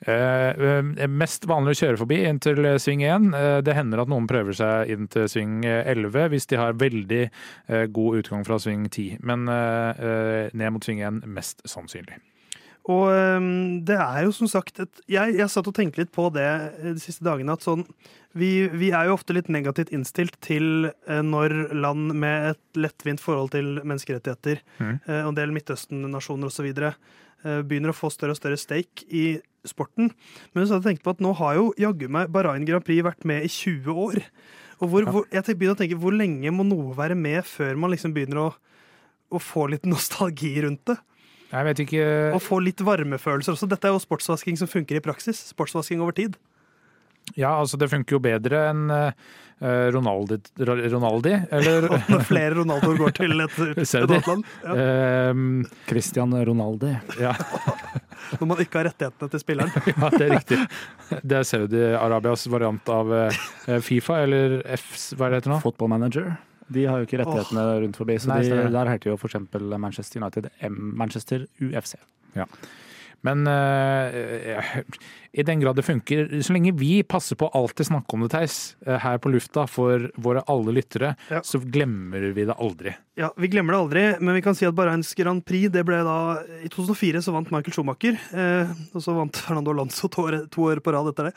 [0.01, 3.27] Eh, eh, mest vanlig å kjøre forbi inn til eh, sving 1.
[3.37, 6.79] Eh, det hender at noen prøver seg inn til sving eh, 11 hvis de har
[6.79, 7.21] veldig
[7.93, 9.21] god utgang fra sving 10.
[9.25, 12.17] Men ned mot sving 1 mest sannsynlig.
[12.89, 16.25] Og øhm, det er jo som sagt et, jeg, jeg satt og tenkte litt på
[16.33, 16.47] det
[16.81, 17.85] de siste dagene, at sånn
[18.33, 23.53] vi, vi er jo ofte litt negativt innstilt til når land med et lettvint forhold
[23.53, 29.05] til menneskerettigheter, og en del Midtøsten-nasjoner osv., eh, begynner å få større og større stake
[29.11, 29.25] i
[29.67, 30.11] sporten.
[30.53, 33.05] Men så hadde jeg tenkt på at nå har jo jaggu meg Bahrain Grand Prix
[33.05, 34.21] vært med i 20 år.
[34.81, 37.93] Og hvor, hvor, jeg begynner å tenke, hvor lenge må noe være med før man
[37.93, 38.49] liksom begynner å,
[39.29, 40.97] å få litt nostalgi rundt det?
[41.51, 43.67] Jeg vet ikke Og få litt varmefølelser også.
[43.67, 45.41] Dette er jo sportsvasking som funker i praksis.
[45.51, 46.37] Sportsvasking over tid.
[47.39, 49.31] Ja, altså det funker jo bedre enn eh,
[49.93, 54.47] Ronaldi, Ronaldi eller når flere Ronaldoer går til et, et annet land.
[54.65, 54.77] Ja.
[54.85, 55.43] Ehm,
[55.89, 56.95] Christian Ronaldi.
[57.21, 57.35] ja,
[58.39, 59.89] Når man ikke har rettighetene til spilleren.
[59.91, 60.59] ja, det er riktig.
[61.19, 63.41] Det er Saudi-Arabias variant av eh,
[63.83, 65.59] Fifa, eller Fs, hva er det heter nå?
[65.65, 66.29] Football manager.
[66.71, 70.21] De har jo ikke rettighetene rundt forbi, så Nei, de, der heter jo eksempel Manchester
[70.23, 71.97] United M Manchester UFC.
[73.23, 74.81] Men uh,
[75.31, 78.55] i den grad det funker, så lenge vi passer på alltid snakke om det, Theis,
[78.85, 81.39] eh, her på lufta for våre alle lyttere, Ja.
[81.45, 82.95] så glemmer vi det aldri.
[83.15, 86.01] Ja, Vi glemmer det aldri, men vi kan si at Bahrains Grand Prix det ble
[86.03, 90.49] da I 2004 så vant Michael Schumacher, eh, og så vant Fernando Alonso to år,
[90.51, 91.35] to år på rad etter det.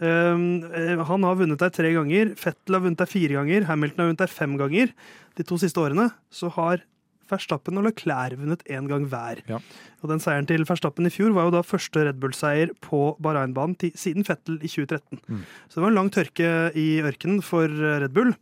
[0.00, 3.98] Um, eh, han har vunnet der tre ganger, Fettel har vunnet der fire ganger, Hamilton
[4.04, 4.92] har vunnet der fem ganger.
[5.36, 6.80] De to siste årene så har
[7.30, 9.42] Verstappen og Leclerc vunnet én gang hver.
[9.50, 9.60] Ja.
[10.02, 13.76] Og den seieren til Verstappen i fjor var jo da første Red Bull-seier på Bahrain-banen
[13.98, 15.22] siden Fettel i 2013.
[15.26, 15.44] Mm.
[15.68, 18.34] Så det var en lang tørke i ørkenen for eh, Red Bull.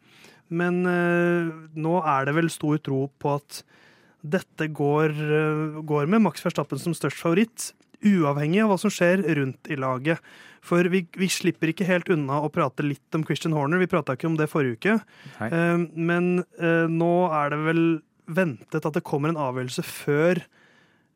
[0.53, 3.63] Men eh, nå er det vel stor tro på at
[4.23, 9.23] dette går, eh, går med Max Verstappen som størst favoritt, uavhengig av hva som skjer
[9.39, 10.23] rundt i laget.
[10.63, 13.83] For vi, vi slipper ikke helt unna å prate litt om Christian Horner.
[13.83, 14.97] Vi prata ikke om det forrige uke.
[15.49, 17.85] Eh, men eh, nå er det vel
[18.27, 20.43] ventet at det kommer en avgjørelse før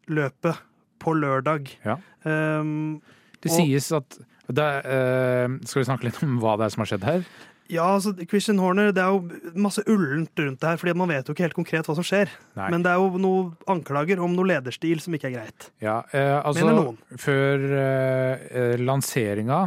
[0.06, 0.62] løpet
[1.02, 1.68] på lørdag.
[1.86, 1.98] Ja.
[2.24, 3.02] Um,
[3.42, 4.16] Det sies at
[4.46, 7.26] det, eh, Skal vi snakke litt om hva det er som har skjedd her?
[7.72, 11.26] Ja, altså, Christian Horner, det er jo masse ullent rundt det her, fordi man vet
[11.26, 12.30] jo ikke helt konkret hva som skjer.
[12.58, 12.68] Nei.
[12.70, 15.68] Men det er jo noen anklager om noe lederstil som ikke er greit.
[15.82, 17.00] Ja, uh, altså Mener noen.
[17.18, 19.64] Før eh, eh, lanseringa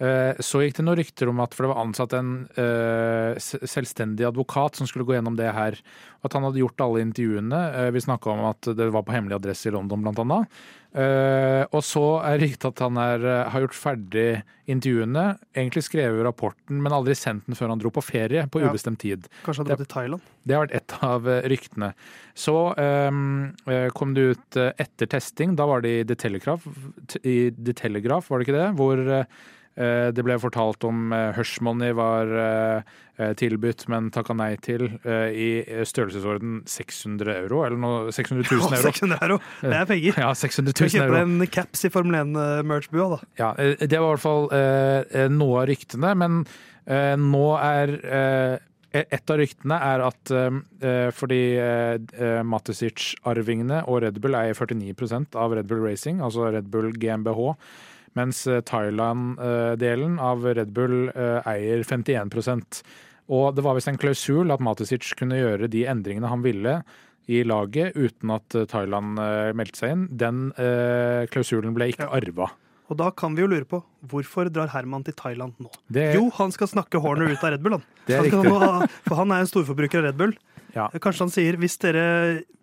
[0.00, 4.78] så gikk det noen rykter om at for det var ansatt en uh, selvstendig advokat
[4.80, 5.76] som skulle gå gjennom det her.
[6.24, 7.60] At han hadde gjort alle intervjuene.
[7.76, 10.60] Uh, vi snakka om at det var på hemmelig adresse i London, annet.
[10.90, 15.38] Eh, og så er ryktet at han er, eh, har gjort ferdig intervjuene.
[15.54, 18.70] Egentlig skrevet rapporten, men aldri sendt den før han dro på ferie på Ja.
[18.70, 19.28] ubestemt tid.
[19.44, 20.20] Kanskje han dro til Thailand.
[20.44, 21.94] Det har vært et av eh, ryktene.
[22.34, 26.66] Så eh, kom det ut eh, etter testing, da var det i The Telegraph,
[27.22, 28.76] i The Telegraph var det ikke det?
[28.76, 29.24] Hvor eh, eh,
[29.76, 32.82] det ble fortalt om uh, Hush Money var eh,
[33.20, 35.48] eh, tilbudt, men takka nei til, eh, i
[35.86, 38.82] størrelsesorden 600 euro, eller noe 600 000 Å, euro.
[38.88, 39.38] 600 euro!
[39.62, 40.22] Det er penger.
[40.24, 41.12] Ja, 600 Du kan 000 euro.
[41.12, 43.20] Du kjøper en caps i Formel 1-merch-bua, da.
[43.40, 46.42] Ja, eh, det var i hvert fall eh, noe av ryktene, men
[46.86, 48.56] eh, nå er eh,
[48.90, 50.56] et av ryktene er at uh,
[51.14, 56.66] fordi eh, eh, Matisic-arvingene og Red Bull eier 49% av Red Bull Racing, altså Red
[56.72, 57.52] Bull GmbH,
[58.18, 62.82] mens eh, Thailand-delen av Red Bull eh, eier 51%
[63.30, 66.80] Og det var visst en klausul at Matisic kunne gjøre de endringene han ville
[67.30, 70.08] i laget uten at eh, Thailand eh, meldte seg inn.
[70.18, 72.16] Den eh, klausulen ble ikke Ja.
[72.18, 72.48] arva.
[72.90, 73.78] Og da kan vi jo lure på
[74.10, 75.68] hvorfor drar Herman til Thailand nå?
[75.94, 77.84] Det, Jo, han skal snakke Horner ut av Red Bull, han.
[78.08, 78.58] Det er han skal riktig.
[78.58, 80.32] ha- for han er en storforbruker av Red Bull.
[80.74, 80.88] Ja.
[81.02, 82.04] Kanskje han sier hvis dere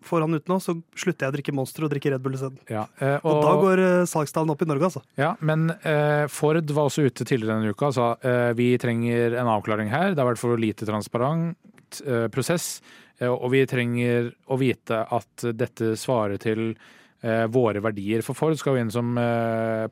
[0.08, 2.60] får han ut nå, så slutter jeg å drikke Monster og drikker Red Bull isteden.
[2.72, 5.02] Ja, eh, Og, da går eh, salgstallene opp i Norge, altså.
[5.20, 9.36] Ja, men eh, Ford var også ute tidligere denne uka og sa eh, vi trenger
[9.42, 10.14] en avklaring her.
[10.14, 12.78] Det har vært for lite transparent eh, prosess,
[13.20, 16.70] eh, og vi trenger å vite at dette svarer til
[17.26, 18.24] eh, våre verdier.
[18.24, 19.18] For Ford skal jo inn som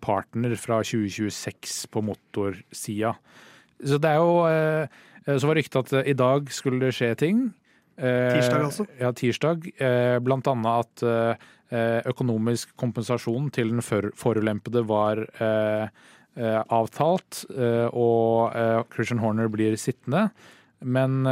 [0.06, 3.15] partner fra 2026 på motorsida.
[3.84, 4.88] Så det er jo
[5.25, 7.39] Så var ryktet at i dag skulle det skje ting.
[7.97, 8.84] Eh, Tirsdag, altså?
[8.99, 9.63] Ja, tirsdag.
[9.79, 11.36] Eh, blant annet at eh,
[12.12, 15.23] økonomisk kompensasjon til den for forulempede var
[16.36, 17.45] avtalt,
[17.95, 18.51] og
[18.91, 20.25] Christian Horner blir sittende.
[20.84, 21.23] Men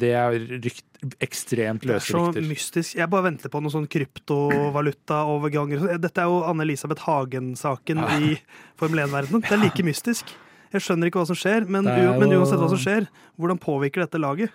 [0.00, 0.32] det er
[0.64, 0.86] rykt,
[1.20, 2.46] ekstremt Det er så rykter.
[2.48, 2.96] mystisk.
[2.96, 5.98] Jeg bare venter på noe sånn kryptovalutaoverganger.
[6.00, 8.16] Dette er jo Anne-Elisabeth Hagen-saken Ja.
[8.18, 8.38] i
[8.80, 9.42] Formel 1-verdenen.
[9.44, 10.24] Det er like mystisk.
[10.72, 13.06] Jeg skjønner ikke hva som skjer, men, er men uansett hva som skjer,
[13.38, 14.50] hvordan påvirker dette laget?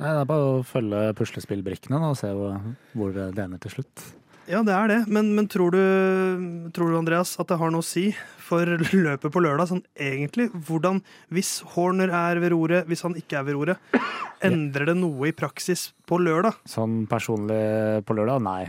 [0.00, 4.04] Nei, det er bare å følge puslespillbrikkene og se hvor, det ender til slutt.
[4.50, 7.84] Ja, det er det, men, men tror, du, tror du, Andreas, at det har noe
[7.84, 8.08] å si
[8.42, 9.68] for løpet på lørdag?
[9.70, 14.00] Sånn egentlig, hvordan, Hvis Horner er ved roret, hvis han ikke er ved roret,
[14.42, 16.58] endrer det noe i praksis på lørdag?
[16.70, 17.60] Sånn personlig
[18.08, 18.64] på lørdag, nei.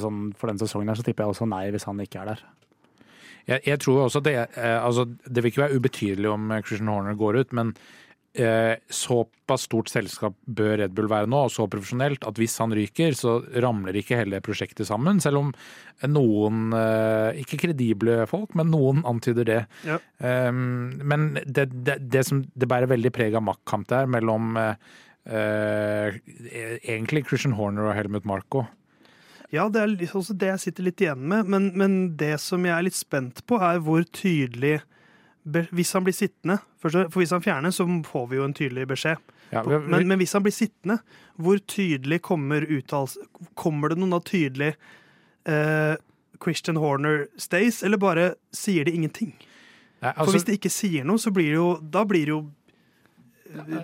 [0.00, 2.42] Sånn, for den sesongen her så tipper jeg også nei hvis han ikke er der.
[3.50, 7.16] Jeg, jeg tror også det, eh, altså, det vil ikke være ubetydelig om Christian Horner
[7.18, 7.72] går ut, men
[8.30, 13.16] såpass stort selskap bør Red Bull være nå, og så profesjonelt, at hvis han ryker,
[13.18, 15.18] så ramler ikke hele prosjektet sammen.
[15.20, 15.52] Selv om
[16.06, 19.60] noen, eh, ikke kredible folk, men noen antyder det.
[19.82, 19.98] Ja.
[20.22, 24.76] Um, men det, det, det som det bærer veldig preg av maktkamp der mellom eh,
[25.26, 26.20] eh,
[26.86, 28.68] egentlig Christian Horner og Helmut Marko.
[29.50, 32.76] Ja, det er også det jeg sitter litt igjen med, men, men det som jeg
[32.76, 34.99] er litt spent på, er hvor tydelig be-
[35.46, 39.16] Hvis han blir sittende, for, hvis han fjerner, så får vi jo en tydelig beskjed.
[39.52, 41.00] Ja, vi- vi- Men, men hvis han blir sittende,
[41.40, 43.18] hvor tydelig kommer uttalelse
[43.56, 44.74] Kommer det noen da tydelig
[45.46, 45.96] eh,
[46.42, 49.32] Christian Horner stays, eller bare sier de ingenting?
[50.02, 52.28] Nei, For altså- hvis de ikke sier noe, så blir det jo Da blir det
[52.28, 52.50] jo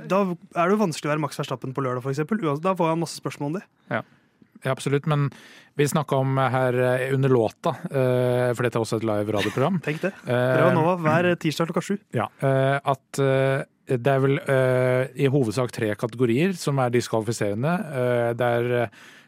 [0.06, 0.20] Da
[0.54, 2.60] er det jo vanskelig å være Max Verstappen på lørdag, f.eks.
[2.62, 3.62] Da får han masse spørsmål om det.
[3.90, 4.02] Ja,
[4.64, 5.06] absolutt.
[5.06, 5.30] Men
[5.76, 9.80] vi snakka om her eh, under låta, eh, for dette er også et live radioprogram.
[9.86, 10.12] Tenk det.
[10.24, 11.96] Bra nå, Nova hver tirsdag klokka sju.
[12.16, 17.74] Ja, eh, at eh, det er vel eh, i hovedsak tre kategorier som er diskvalifiserende.
[18.00, 18.72] Eh, Det er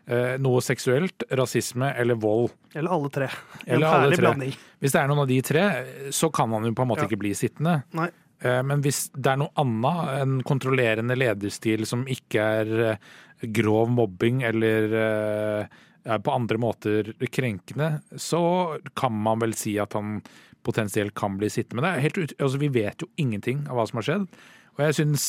[0.08, 2.48] eh, noe seksuelt, rasisme eller vold.
[2.74, 3.28] Eller alle tre.
[3.66, 4.24] En herlig tre.
[4.24, 4.56] blanding.
[4.80, 5.66] Hvis det er noen av de tre,
[6.16, 7.10] så kan han jo på en måte Ja.
[7.10, 7.82] ikke bli sittende.
[7.92, 8.08] Nei.
[8.40, 12.96] Eh, Men hvis det er noe annet, en kontrollerende lederstil som ikke er eh,
[13.40, 19.96] grov mobbing eller eh, er på andre måter krenkende, så kan man vel si at
[19.98, 20.20] han
[20.66, 21.84] potensielt kan bli sittende.
[21.84, 24.26] Men helt altså vi vet jo ingenting av hva som har skjedd.
[24.76, 25.28] Og jeg syns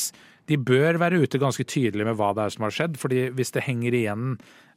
[0.50, 2.98] de bør være ute ganske tydelig med hva det er som har skjedd.
[2.98, 4.24] fordi hvis det henger igjen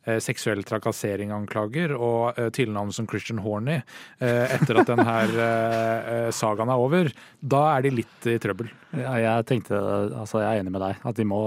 [0.05, 5.17] eh, seksuell trakassering-anklager og eh, tilnavn som Christian Horny eh, etter at denne
[5.47, 7.09] eh, sagaen er over,
[7.41, 8.69] da er de litt i trøbbel.
[8.93, 11.43] Ja, jeg tenkte, altså jeg er enig med deg, at de må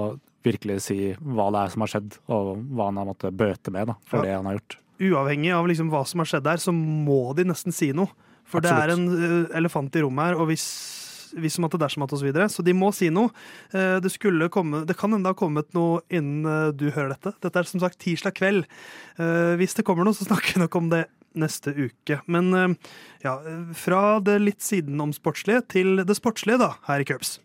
[0.47, 3.91] virkelig si hva det er som har skjedd, og hva han har måttet bøte med
[3.93, 4.23] da, for Ja.
[4.29, 4.79] det han har gjort.
[4.97, 8.09] Uavhengig av liksom hva som har skjedd der, så må de nesten si noe.
[8.47, 10.65] For det er en eh, elefant i rommet her, og hvis,
[11.37, 12.47] hvis som at dersom at og så videre.
[12.49, 13.29] Så de må si noe.
[13.75, 14.13] Eh, Det,
[14.55, 17.35] komme, det kan hende det har kommet noe innen eh, du hører dette.
[17.43, 18.65] Dette er som sagt tirsdag kveld.
[19.59, 21.05] Hvis det kommer noe, så snakker vi nok om det
[21.37, 22.21] neste uke.
[22.31, 22.77] Men
[23.23, 23.35] ja,
[23.75, 27.41] fra det litt sidenom sportslige til det sportslige, da, her i Curbs.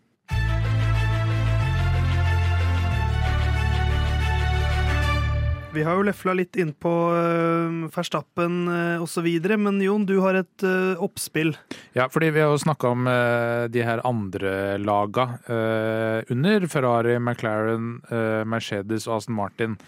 [5.72, 9.24] Vi har jo lefla litt innpå uh, Verstappen uh, osv.,
[9.56, 11.54] men Jon, du har et eh, oppspill.
[11.96, 17.16] Ja, fordi vi har jo snakka om eh, de her andre laga eh, under Ferrari,
[17.18, 19.78] McLaren, eh, Mercedes og Aston Martin.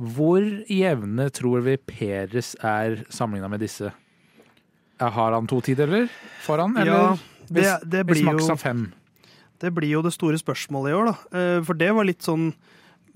[0.00, 0.40] Hvor
[0.72, 3.92] jevne tror vi Peres er sammenligna med disse?
[5.00, 6.08] Har han to tideler
[6.46, 6.96] foran, eller?
[6.96, 8.86] Ja, det, det, hvis blir Max jo, har fem.
[9.60, 11.16] det blir jo det store spørsmålet i år, da.
[11.36, 12.54] Eh, For det var litt sånn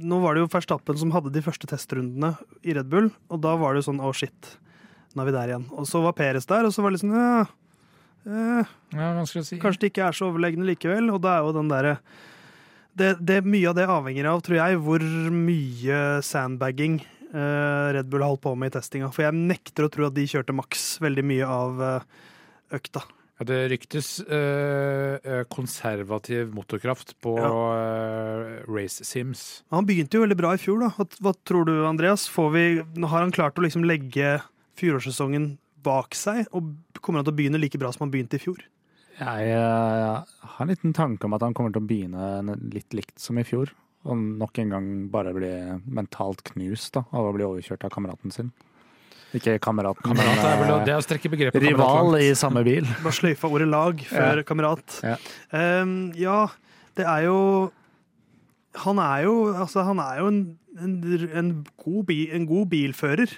[0.02, 2.32] Nå var det jo Verstappen som hadde de første testrundene
[2.66, 4.54] i Red Bull, og da var det jo sånn å, shit,
[5.14, 5.66] nå er vi der igjen.
[5.78, 7.44] Og så var Peres der, og så var det litt sånn ja,
[8.26, 9.60] eh, Ja, si.
[9.62, 11.98] Kanskje de ikke er så overlegne likevel, og da er jo den derre
[12.94, 15.02] det, det, Mye av det avhenger av, tror jeg, hvor
[15.34, 19.10] mye sandbagging eh, Red Bull har holdt på med i testinga.
[19.14, 22.08] For jeg nekter å tro at de kjørte maks veldig mye av eh,
[22.78, 23.02] økta.
[23.44, 29.64] Ja, det ryktes eh, eh, konservativ motorkraft på eh, Race Sims.
[29.68, 30.88] Han begynte jo veldig bra i fjor, da.
[30.96, 32.24] Hva, hva tror du, Andreas?
[32.32, 32.64] Får vi,
[33.04, 34.38] har han klart å liksom legge
[34.80, 36.72] fjorårssesongen bak seg, og
[37.04, 38.64] kommer han til å begynne like bra som han begynte i fjor?
[39.18, 43.20] Jeg, jeg har en liten tanke om at han kommer til å begynne litt likt
[43.20, 43.74] som i fjor.
[44.08, 45.52] Og nok en gang bare bli
[45.84, 48.54] mentalt knust da, av å bli overkjørt av kameraten sin.
[49.34, 49.98] Ikke kamerat.
[50.04, 52.86] Kamerat er vel det er å strekke begrepet eh, kamerat rival i samme bil.
[53.02, 54.98] Bare sløyfa ordet lag før kamerat.
[55.02, 55.16] Ja.
[55.82, 56.44] Um, ja,
[56.98, 57.38] det er jo
[58.84, 60.38] Han er jo, altså, han er jo en,
[60.82, 60.94] en,
[61.38, 63.36] en, god bi, en god bilfører.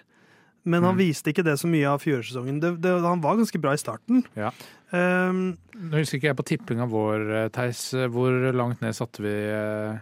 [0.67, 0.99] Men han Mm.
[0.99, 2.57] viste ikke det så mye av fjorårssesongen.
[3.05, 4.25] Han var ganske bra i starten.
[4.35, 4.49] Ja.
[4.91, 7.83] Um, Nå husker ikke jeg på tippinga vår, eh, Theis.
[8.11, 10.01] Hvor langt ned satte vi eh,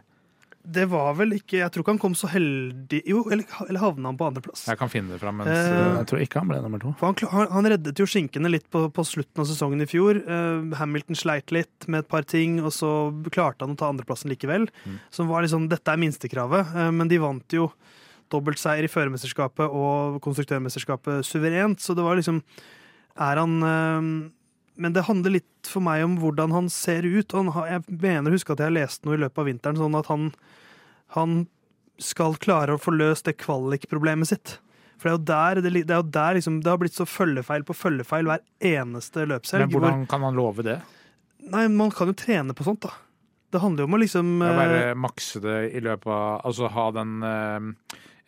[0.64, 4.08] det var vel ikke Jeg tror ikke han kom så heldig Jo, eller, eller havna
[4.10, 4.62] han på andreplass?
[4.70, 6.92] Jeg kan finne det fram mens Eh, eh, Jeg tror ikke han ble nummer to.
[7.00, 10.20] For han, han, reddet jo skinkene litt på, på slutten av sesongen i fjor.
[10.24, 12.90] Eh, Hamilton sleit litt med et par ting, og så
[13.34, 14.66] klarte han å ta andreplassen likevel.
[14.84, 14.96] Mm.
[15.14, 17.68] Som var liksom, Dette er minstekravet, eh, men de vant jo
[18.32, 22.40] dobbeltseier i førermesterskapet og konstruktørmesterskapet suverent, så det var liksom
[23.14, 24.08] Er han eh,
[24.74, 27.34] Men det handler litt for meg om hvordan han ser ut.
[27.34, 29.98] Og har, jeg mener huske at jeg har lest noe i løpet av vinteren, sånn
[29.98, 30.28] at han,
[31.14, 31.44] han
[32.02, 34.56] skal klare å få løst det kvalikproblemet sitt.
[34.98, 37.64] For det er jo der det, det, jo der liksom, det har blitt så følgefeil
[37.66, 39.66] på følgefeil hver eneste løpshelg.
[39.66, 40.78] Men hvordan kan man love det?
[41.52, 42.94] Nei, man kan jo trene på sånt, da.
[43.52, 46.70] Det handler jo om å liksom Å eh, være makse det i løpet av Altså
[46.74, 47.68] ha den eh,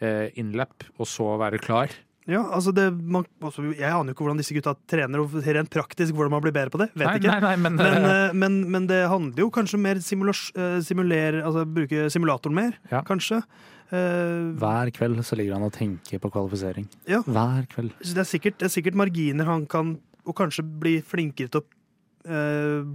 [0.06, 0.60] eh,
[1.00, 1.90] og så være klar.
[2.26, 5.70] Ja, altså det, man, også, Jeg aner jo ikke hvordan disse gutta trener, og rent
[5.70, 6.88] praktisk hvordan man blir bedre på det.
[6.96, 7.30] Vet Nei, ikke.
[7.30, 11.62] nei, nei, men, Men, eh, men, men det handler jo kanskje mer eh, simulere, altså
[11.70, 13.04] bruke simulatoren mer, Ja.
[13.06, 13.42] kanskje.
[13.86, 16.88] Uh, Hver kveld så ligger han og tenker på kvalifisering.
[17.06, 17.20] Ja.
[17.22, 17.92] Hver kveld.
[18.02, 19.92] det, er sikkert, det er sikkert marginer han kan
[20.26, 21.66] Og kanskje bli flinkere til å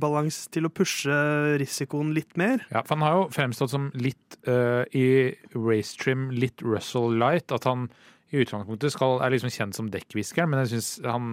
[0.04, 1.16] balans til å pushe
[1.62, 2.66] risikoen litt mer.
[2.74, 7.54] Ja, for han har jo fremstått som litt uh, i racetrim, litt Russell Light.
[7.56, 7.86] At han
[8.32, 11.30] i utgangspunktet skal, er liksom kjent som dekkviskeren, men jeg synes han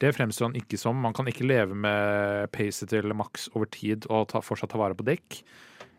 [0.00, 0.96] det fremstår han ikke som.
[0.96, 4.96] Man kan ikke leve med pacet til Max over tid og ta, fortsatt ta vare
[4.96, 5.40] på dekk.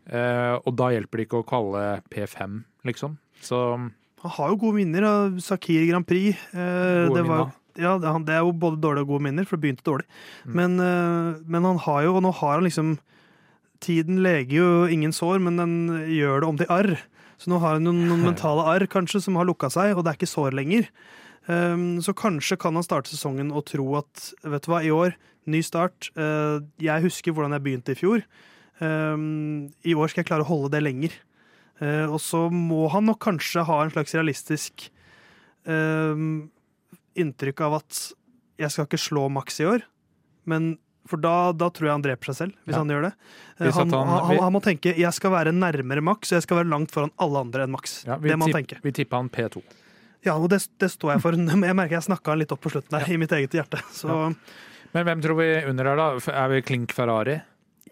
[0.10, 3.20] Eh, og da hjelper det ikke å kalle P5, liksom.
[3.46, 3.60] Så
[4.22, 6.34] Han har jo gode minner av Sakir Grand Prix.
[6.54, 9.68] Eh, det, var, ja, det, det er jo både dårlige og gode minner, for det
[9.68, 10.10] begynte dårlig.
[10.46, 10.58] Mm.
[10.58, 12.98] Men, eh, men han har jo, og nå har han liksom
[13.82, 15.72] Tiden leger jo ingen sår, men den
[16.14, 16.92] gjør det om til arr.
[17.42, 20.12] Så nå har han noen, noen mentale arr kanskje som har lukka seg, og det
[20.12, 20.86] er ikke sår lenger.
[21.50, 25.16] Um, så kanskje kan han starte sesongen og tro at vet du hva, i år,
[25.50, 26.12] ny start.
[26.14, 28.22] Uh, jeg husker hvordan jeg begynte i fjor.
[28.78, 31.18] Um, I år skal jeg klare å holde det lenger.
[31.82, 34.86] Uh, og så må han nok kanskje ha en slags realistisk
[35.66, 36.14] uh,
[37.18, 38.04] inntrykk av at
[38.62, 39.82] jeg skal ikke slå Max i år,
[40.46, 40.76] men
[41.10, 42.82] for da, da tror jeg han dreper seg selv, hvis Ja.
[42.84, 43.14] han gjør det.
[43.60, 46.58] Eh, Han, han- han, han, må tenke jeg skal være nærmere Max, og jeg skal
[46.62, 48.04] være langt foran alle andre enn Max.
[48.06, 48.80] ja, det må han tenke.
[48.84, 49.62] vi tippa han P2.
[50.24, 51.32] Ja, og det, det står jeg for.
[51.72, 53.82] Jeg merker jeg snakka litt opp på slutten der, i mitt eget hjerte.
[53.92, 54.36] Så
[54.94, 56.10] Men hvem tror vi under her, da?
[56.32, 57.42] Er vi klink Ferrari?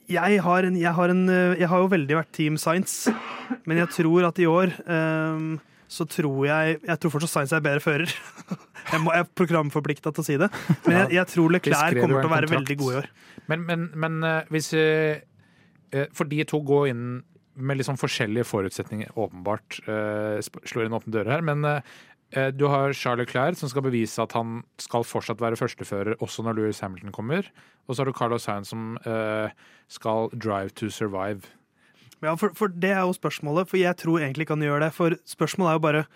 [0.10, 3.12] jeg har, en, jeg, har en, eh, jeg har jo veldig vært Team Science,
[3.70, 7.64] men jeg tror at i år ehm, så tror jeg Jeg tror fortsatt Science er
[7.66, 8.12] bedre fører.
[8.90, 10.48] Jeg, må, jeg er programforplikta til å si det.
[10.88, 13.08] Men jeg, jeg tror Leclerc kommer til å være veldig god i år.
[13.52, 15.20] Men, men, men eh, hvis eh,
[15.94, 17.04] eh, For de to går inn
[17.60, 19.78] med sånn forskjellige forutsetninger, åpenbart.
[19.84, 21.46] eh, slår inn åpne dører her.
[21.46, 21.84] Men
[22.56, 26.58] du har Charles Leclerc, som skal bevise at han skal fortsatt være førstefører også når
[26.60, 27.46] Louis Hamilton kommer.
[27.90, 29.50] Og så har du Carlos Sainz, som eh,
[29.90, 31.50] skal drive to survive.
[32.26, 34.92] Ja, for, for det er jo spørsmålet, for jeg tror egentlig ikke han gjør det.
[34.96, 36.08] For spørsmålet er jo bare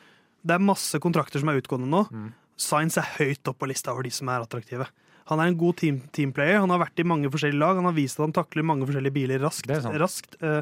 [0.43, 2.03] Det er masse kontrakter som er utgående nå.
[2.11, 2.31] Mm.
[2.59, 4.89] Science er høyt opp på lista over de som er attraktive.
[5.31, 6.59] Han er en god team, teamplayer.
[6.59, 7.77] Han har vært i mange forskjellige lag.
[7.79, 9.71] Han har vist at han takler mange forskjellige biler raskt.
[9.71, 10.59] Raskt uh,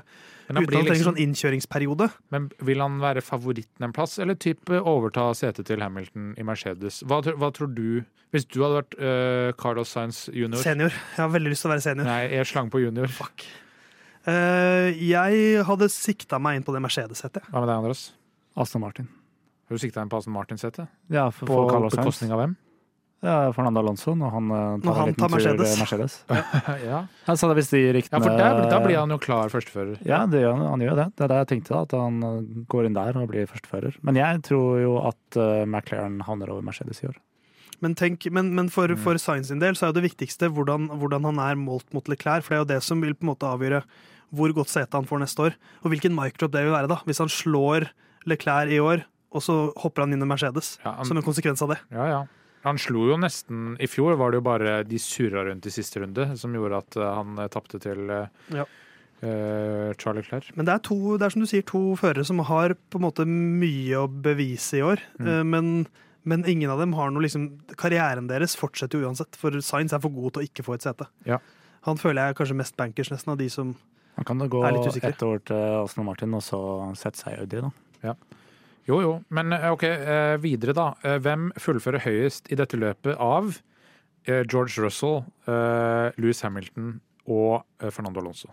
[0.51, 2.09] uten at han trenger liksom, sånn innkjøringsperiode.
[2.35, 7.01] men vil han være favoritten en plass, eller type overta setet til Hamilton i Mercedes?
[7.09, 10.93] Hva, hva tror du Hvis du hadde vært uh, Carlos Sainz junior Senior.
[10.93, 12.07] Jeg har veldig lyst til å være senior.
[12.07, 13.09] Nei, jeg slang på junior.
[13.17, 13.47] Fuck.
[14.29, 17.47] Eh, jeg hadde sikta meg inn på det Mercedes-settet.
[17.49, 18.03] Hva med deg, Andres?
[18.59, 19.07] Aston Martin.
[19.67, 20.91] Har du sikta inn på Aston Martin-setet?
[21.09, 22.57] Ja, for, På for bekostning av hvem?
[23.21, 25.73] Ja, Fernando Alonso når han tar, Når han tar Mercedes.
[25.77, 26.13] Mercedes.
[26.29, 27.03] ja.
[27.27, 27.49] Han ja.
[27.51, 29.99] det hvis de ryktene ja, for der, da blir han jo klar førstefører.
[30.09, 31.05] Ja, det gjør, han- han gjør det.
[31.15, 33.99] Det er det jeg tenkte, da, at han eh, går inn der og blir førstefører.
[34.01, 37.21] Men jeg tror jo at eh, McLaren havner over Mercedes i år.
[37.81, 38.97] Men, tenk, men, men for, Mm.
[39.01, 42.05] for Sainz sin del så er jo det viktigste hvordan, hvordan han er målt mot
[42.07, 42.43] Leclerc.
[42.45, 43.83] For det er jo det som vil på en måte avgjøre
[44.31, 45.55] hvor godt sete han får neste år.
[45.83, 46.99] Og hvilken microp det vil være, da.
[47.05, 47.89] Hvis han slår
[48.29, 49.01] Leclerc i år,
[49.33, 50.77] og så hopper han inn i Mercedes.
[50.85, 51.79] Ja, han, Som en konsekvens av det.
[51.91, 52.21] ja, ja.
[52.63, 55.97] Han slo jo nesten I fjor var det jo bare de surra rundt i siste
[56.03, 58.65] runde som gjorde at eh, han uh, tapte til eh, Ja.
[59.25, 60.45] eh, Charlie Clair.
[60.55, 63.05] Men det er, to, det er som du sier, to førere som har på en
[63.07, 65.01] måte mye å bevise i år.
[65.19, 65.27] Mm.
[65.27, 65.71] Eh, Men,
[66.23, 67.47] men ingen av dem har noe liksom
[67.79, 70.85] Karrieren deres fortsetter jo uansett, for Sainz er for god til å ikke få et
[70.85, 71.07] sete.
[71.25, 71.39] Ja.
[71.87, 73.75] Han føler jeg er kanskje mest bankers nesten av de som
[74.17, 75.09] Han kan da gå Er litt usikre.
[75.09, 76.59] ett år til Aston Martin og så
[76.99, 78.15] sette seg i Audi, da.
[78.87, 79.11] Jo, jo.
[79.29, 80.87] Men eh, ok, eh, videre, da.
[81.05, 83.59] Eh, Hvem fullfører høyest i dette løpet av
[84.25, 88.51] George Russell, eh, Louis Hamilton og Fernando Alonso?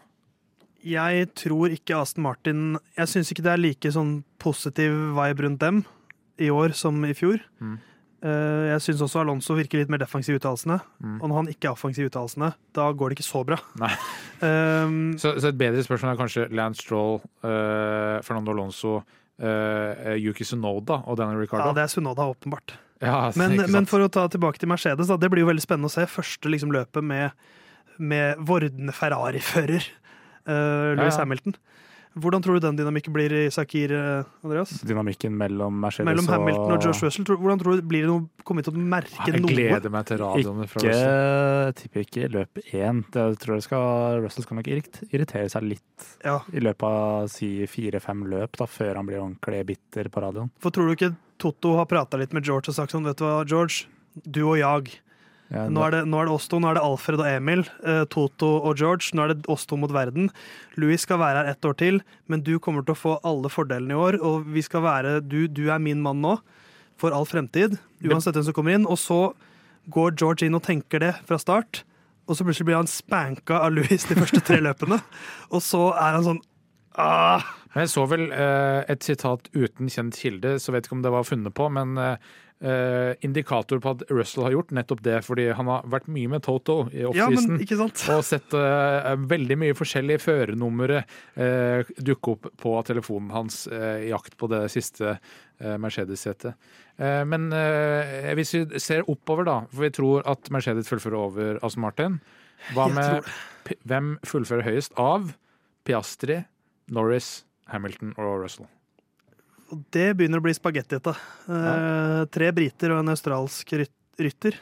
[0.84, 5.58] Jeg tror ikke Aston Martin Jeg syns ikke det er like sånn positiv vibe rundt
[5.60, 5.80] dem
[6.38, 7.42] i år som i fjor.
[7.60, 7.76] Mm.
[8.18, 10.80] Uh, Jeg syns også Alonso virker litt mer defensiv i uttalelsene.
[10.98, 11.20] Mm.
[11.20, 13.60] Og når han ikke er offensiv i uttalelsene, da går det ikke så bra.
[14.42, 18.98] Um, Så, så et bedre spørsmål er kanskje Lance Stroll, uh, Fernando Alonso,
[19.38, 22.74] uh, Yuki Sunoda og Daniel ja, det er Sunoda, åpenbart.
[23.02, 25.90] Ja, Men, men for å ta tilbake til Mercedes, da, det blir jo veldig spennende
[25.90, 26.06] å se.
[26.10, 27.30] Første liksom, løpet med,
[28.02, 29.86] med vordende Ferrari-fører,
[30.50, 31.18] uh, Louis Ja, ja.
[31.22, 31.54] Hamilton.
[32.18, 34.72] Hvordan tror du den dynamikken blir i Sakir, eh, Andreas?
[34.86, 37.24] Dynamikken mellom Mercedes Mellom Hamilton og George Russell.
[37.24, 39.52] Hvordan tror du blir det noe, kommer vi til å merke jeg noe?
[39.52, 41.64] gleder meg til radioene fra Ikke, Russell.
[41.68, 43.04] jeg tipper ikke løp én.
[43.14, 47.28] Jeg tror det skal, Russell skal nok irrit- irritere seg litt Ja, i løpet av
[47.32, 50.50] si fire-fem løp da, før han blir ordentlig bitter på radioen.
[50.58, 53.24] for tror du ikke Toto har prata litt med George og sagt sånn, vet du
[53.24, 53.86] hva, George,
[54.28, 54.98] du og jeg.
[55.48, 57.62] Ja, Nå er, det, nå er det oss to, nå er det Alfred og Emil,
[57.80, 59.14] eh, Toto og George.
[59.16, 60.28] Nå er det oss to mot verden.
[60.76, 63.96] Louis skal være her ett år til, men du kommer til å få alle fordelene
[63.96, 64.18] i år.
[64.20, 66.36] Og vi skal være, du, du er min mann nå,
[67.00, 67.78] for all fremtid.
[68.04, 68.84] Uansett hvem som kommer inn.
[68.84, 69.22] Og så
[69.88, 71.82] går George inn og tenker det fra start.
[72.28, 75.00] Og så plutselig blir han spanka av Louis de første tre løpene.
[75.54, 76.42] Og så er han sånn
[77.00, 77.46] ah,
[77.76, 81.26] jeg så vel eh, et sitat uten kjent kilde, så vet ikke om det var
[81.28, 82.30] funnet på, men eh,
[82.60, 86.44] eh, indikator på at Russell har gjort nettopp det, fordi han har vært mye med
[86.46, 87.58] Toto i offseason.
[87.62, 91.02] Ja, og sett eh, veldig mye forskjellige førernumre
[91.38, 96.56] uh, dukke opp på telefonen hans eh, i jakt på det siste eh, Mercedes-setet.
[96.98, 101.60] Eh, men eh, hvis vi ser oppover, da, for vi tror at Mercedes fullfører over
[101.62, 102.18] Aston Martin.
[102.74, 103.28] Hva med
[103.86, 105.32] hvem fullfører høyest av
[105.86, 106.40] Piastri,
[106.90, 108.66] Norris, Hamilton og Russell?
[109.72, 111.12] Og det begynner å bli spagettite.
[111.48, 114.56] Uh, tre briter og en australsk ryt rytter.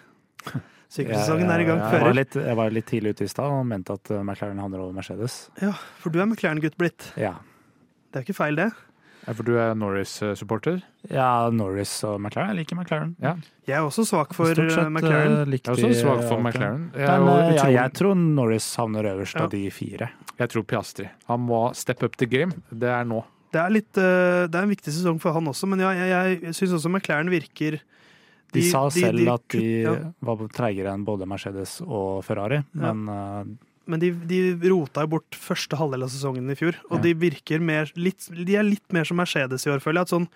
[0.97, 1.81] Sykkelsesongen er i gang.
[1.83, 1.97] Fører.
[1.99, 4.59] jeg, var litt, jeg var litt tidlig ute i stad og mente at uh, McLaren
[4.63, 5.47] handler over Mercedes.
[5.63, 7.09] Ja, for du er McLaren-gutt blitt.
[7.19, 7.37] Ja.
[8.13, 8.69] Det er ikke feil, det.
[9.27, 10.83] Ja, for du er Norris-supporter?
[11.11, 12.53] ja, Norris og McLaren.
[12.55, 13.15] Jeg liker McLaren.
[13.23, 13.33] Ja.
[13.67, 15.51] Jeg er også svak for sett, eh, McLaren.
[15.51, 16.85] Jeg er også svak for McLaren.
[16.95, 19.49] Jeg, Men jo uh, ja, jeg tror Norris havner øverst Ja.
[19.49, 20.11] av de fire.
[20.39, 21.09] jeg tror Piastri.
[21.27, 22.55] Han må step up the game.
[22.71, 23.25] Det er nå.
[23.55, 26.41] Det er, litt, eh, det er en viktig sesong for han også, men ja, jeg,
[26.43, 27.79] jeg syns også McLaren virker
[28.53, 29.95] De, sa selv at de ja,
[30.25, 32.93] var treigere enn både Mercedes og Ferrari, Ja.
[32.93, 34.41] men uh, Men de, de
[34.73, 37.03] rota jo bort første halvdel av sesongen i fjor, og Ja.
[37.07, 40.09] de virker mer litt, De er litt mer som Mercedes i år, føler jeg.
[40.09, 40.29] At sånn,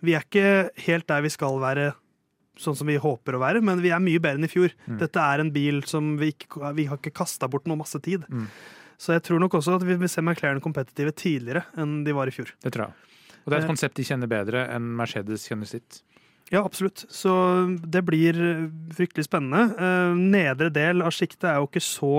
[0.00, 1.90] vi er ikke helt der vi skal være
[2.56, 4.72] sånn som vi håper å være, men vi er mye bedre enn i fjor.
[4.86, 4.98] Mm.
[5.00, 8.24] Dette er en bil som vi ikke Vi har ikke kasta bort noe masse tid.
[8.30, 8.46] Mm.
[9.04, 12.30] Så jeg tror nok også at vi vil se McLaren kompetitive tidligere enn de var
[12.30, 12.54] i fjor.
[12.64, 13.10] Det tror jeg.
[13.44, 13.72] Og det er et Eh.
[13.74, 16.00] konsept de kjenner bedre enn Mercedes kjenner sitt.
[16.52, 17.04] Ja, absolutt.
[17.12, 17.32] Så
[17.84, 18.64] det blir eh,
[18.96, 19.74] fryktelig spennende.
[19.76, 22.14] Eh, nedre del av sjiktet er jo ikke så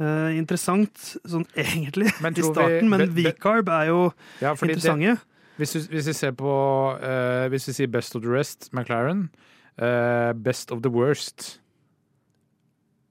[0.00, 0.96] uh, interessant
[1.28, 3.98] sånn egentlig Men i starten, men V-carb er jo
[4.40, 5.16] Ja, interessante.
[5.18, 6.52] det, hvis, vi, hvis vi ser på
[6.96, 9.28] uh, Hvis vi sier best of the rest, McLaren.
[9.76, 11.59] uh, best of the worst.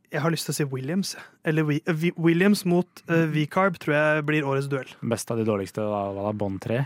[0.09, 1.15] Jeg har lyst til å si Williams.
[1.45, 4.89] Eller eh, Williams mot uh, V-carb tror jeg blir årets duell.
[5.01, 6.83] best av de dårligste var, var da bånd tre.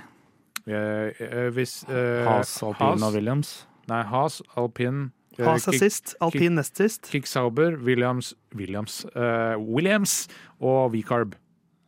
[0.67, 3.53] Eh, hvis uh, Haas, Alpine og Williams.
[3.91, 7.09] Nei, Haas, Alpin, Haas er sist, alpin nest sist.
[7.11, 10.27] Kick Sauber, Williams Williams, uh, Williams
[10.61, 11.35] og V-Carb.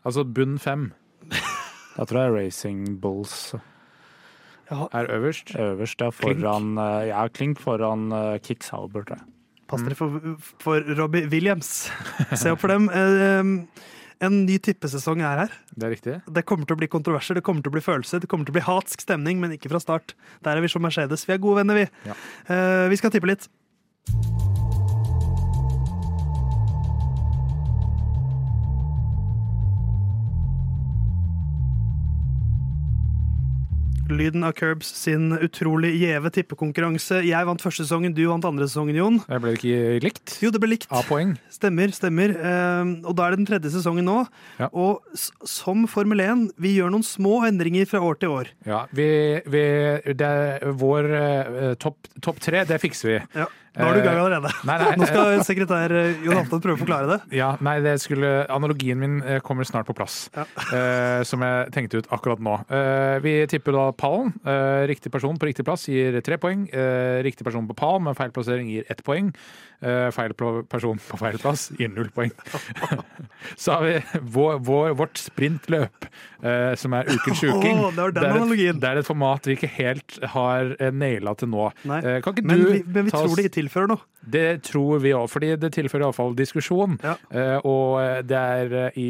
[0.06, 0.92] Altså bunn fem
[1.96, 3.56] Da tror jeg Racing Bulls
[4.70, 5.56] Ja, er øverst.
[5.56, 6.02] er øverst.
[6.02, 7.08] Ja, foran klink.
[7.08, 9.35] ja, Klink foran uh, Kick Sauber, tror jeg.
[9.70, 11.90] Pass dere for, for Robbie Williams.
[12.40, 12.88] Se opp for dem.
[12.94, 13.84] Eh,
[14.26, 15.58] en ny tippesesong er her.
[15.76, 16.16] Det er riktig.
[16.38, 18.56] Det kommer til å bli kontroverser, det kommer til å bli følelser, det kommer til
[18.56, 20.16] å bli hatsk stemning, men ikke fra start.
[20.46, 21.28] Der er vi som Mercedes.
[21.28, 21.90] Vi er gode venner, vi.
[22.08, 22.18] Ja.
[22.48, 23.50] Eh, vi skal tippe litt.
[34.10, 37.24] Lyden av Curbs sin utrolig gjeve tippekonkurranse.
[37.26, 39.18] Jeg vant første sesongen, du vant andre sesongen, Jon.
[39.26, 40.36] Jeg ble ikke likt.
[40.44, 40.86] Jo, det ble likt.
[40.94, 41.34] A-poeng.
[41.54, 42.36] Stemmer, stemmer.
[42.38, 44.20] Eh, og da er det den tredje sesongen nå.
[44.60, 44.70] Ja.
[44.78, 48.54] Og som Formel 1, vi gjør noen små endringer fra år til år.
[48.70, 49.10] Ja, vi,
[49.50, 49.66] vi
[50.22, 50.34] det
[50.78, 53.20] Vår eh, topp topp tre, det fikser vi.
[53.42, 53.50] Ja.
[53.76, 54.52] Nå er du i gang allerede.
[54.68, 57.18] Nei, nei, Nå skal sekretær eh, Jon Halvdan prøve å forklare det.
[57.36, 60.46] Ja, nei, det skulle, Analogien min eh, kommer snart på plass, Ja.
[60.72, 62.56] eh, som jeg tenkte ut akkurat nå.
[62.72, 64.32] Eh, vi tipper da pallen.
[64.46, 66.66] Eh, riktig person på riktig plass gir tre poeng.
[66.72, 69.34] Eh, riktig person på pall med feil plassering gir ett poeng.
[69.84, 70.32] Eh, feil
[70.72, 72.32] person på feil plass gir null poeng.
[73.62, 76.08] Så har vi vår, vår, vårt sprintløp,
[76.42, 77.82] eh, som er Ukens sjuking.
[77.84, 81.52] Oh, det det, et, det er et format vi ikke helt har eh, naila til
[81.52, 81.68] nå.
[81.92, 82.00] Nei.
[82.42, 84.02] Men vi, men vi tror oss- det tilfører noe.
[84.26, 86.96] det tror vi òg, fordi det tilfører iallfall diskusjon.
[87.04, 87.14] Ja.
[87.68, 89.10] Og det er i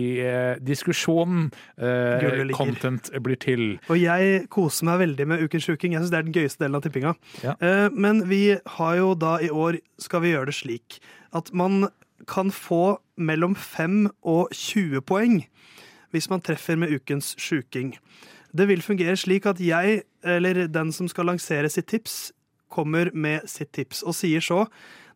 [0.65, 1.51] diskusjonen
[2.55, 3.63] content blir til.
[3.87, 5.95] Og jeg koser meg veldig med Ukens sjuking.
[5.95, 7.15] Jeg syns det er den gøyeste delen av tippinga.
[7.45, 7.55] Ja.
[7.95, 8.41] Men vi
[8.77, 10.99] har jo da i år skal vi gjøre det slik
[11.35, 11.89] at man
[12.31, 15.41] kan få mellom 5 og 20 poeng
[16.15, 17.93] hvis man treffer med ukens sjuking.
[18.55, 22.31] Det vil fungere slik at jeg, eller den som skal lansere sitt tips,
[22.71, 24.65] kommer med sitt tips og sier så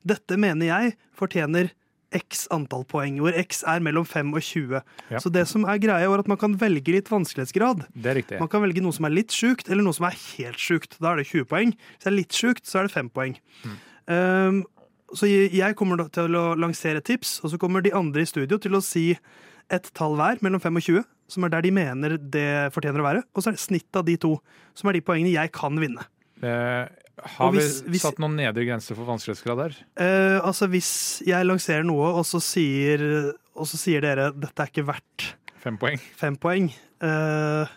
[0.07, 1.71] dette mener jeg fortjener
[2.15, 4.79] x antall poeng, hvor x er mellom 5 og 20.
[5.11, 5.19] Ja.
[5.21, 7.85] Så det som er greia, er at man kan velge litt vanskelighetsgrad.
[7.93, 8.39] Det er riktig.
[8.41, 10.97] Man kan velge noe som er litt sjukt, eller noe som er helt sjukt.
[10.97, 11.75] Da er det 20 poeng.
[11.75, 13.37] Hvis det er litt sjukt, så er det 5 poeng.
[14.09, 14.63] Um,
[15.17, 18.77] så jeg kommer til å lansere tips, og så kommer de andre i studio til
[18.77, 19.11] å si
[19.69, 23.05] et tall hver, mellom 5 og 20, som er der de mener det fortjener å
[23.05, 23.23] være.
[23.35, 24.31] Og så er det snittet av de to,
[24.77, 26.05] som er de poengene jeg kan vinne.
[26.41, 26.87] Eh,
[27.35, 29.75] har hvis- vi satt noen nedre grenser for vanskelighetsgrad der?
[29.97, 34.71] Eh, altså Hvis jeg lanserer noe, og så sier, og så sier dere dette er
[34.71, 35.99] ikke verdt Fem poeng?
[36.15, 36.69] fem poeng,
[37.01, 37.67] eh,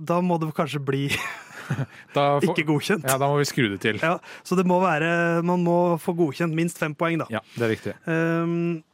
[0.00, 1.08] da må det kanskje bli
[2.16, 3.06] får- ikke godkjent.
[3.08, 4.00] Ja, da må vi skru det til.
[4.02, 4.16] Ja,
[4.46, 7.28] så det må være, man må få godkjent minst fem poeng, da.
[7.38, 7.96] Ja, det er riktig.
[8.08, 8.84] Um,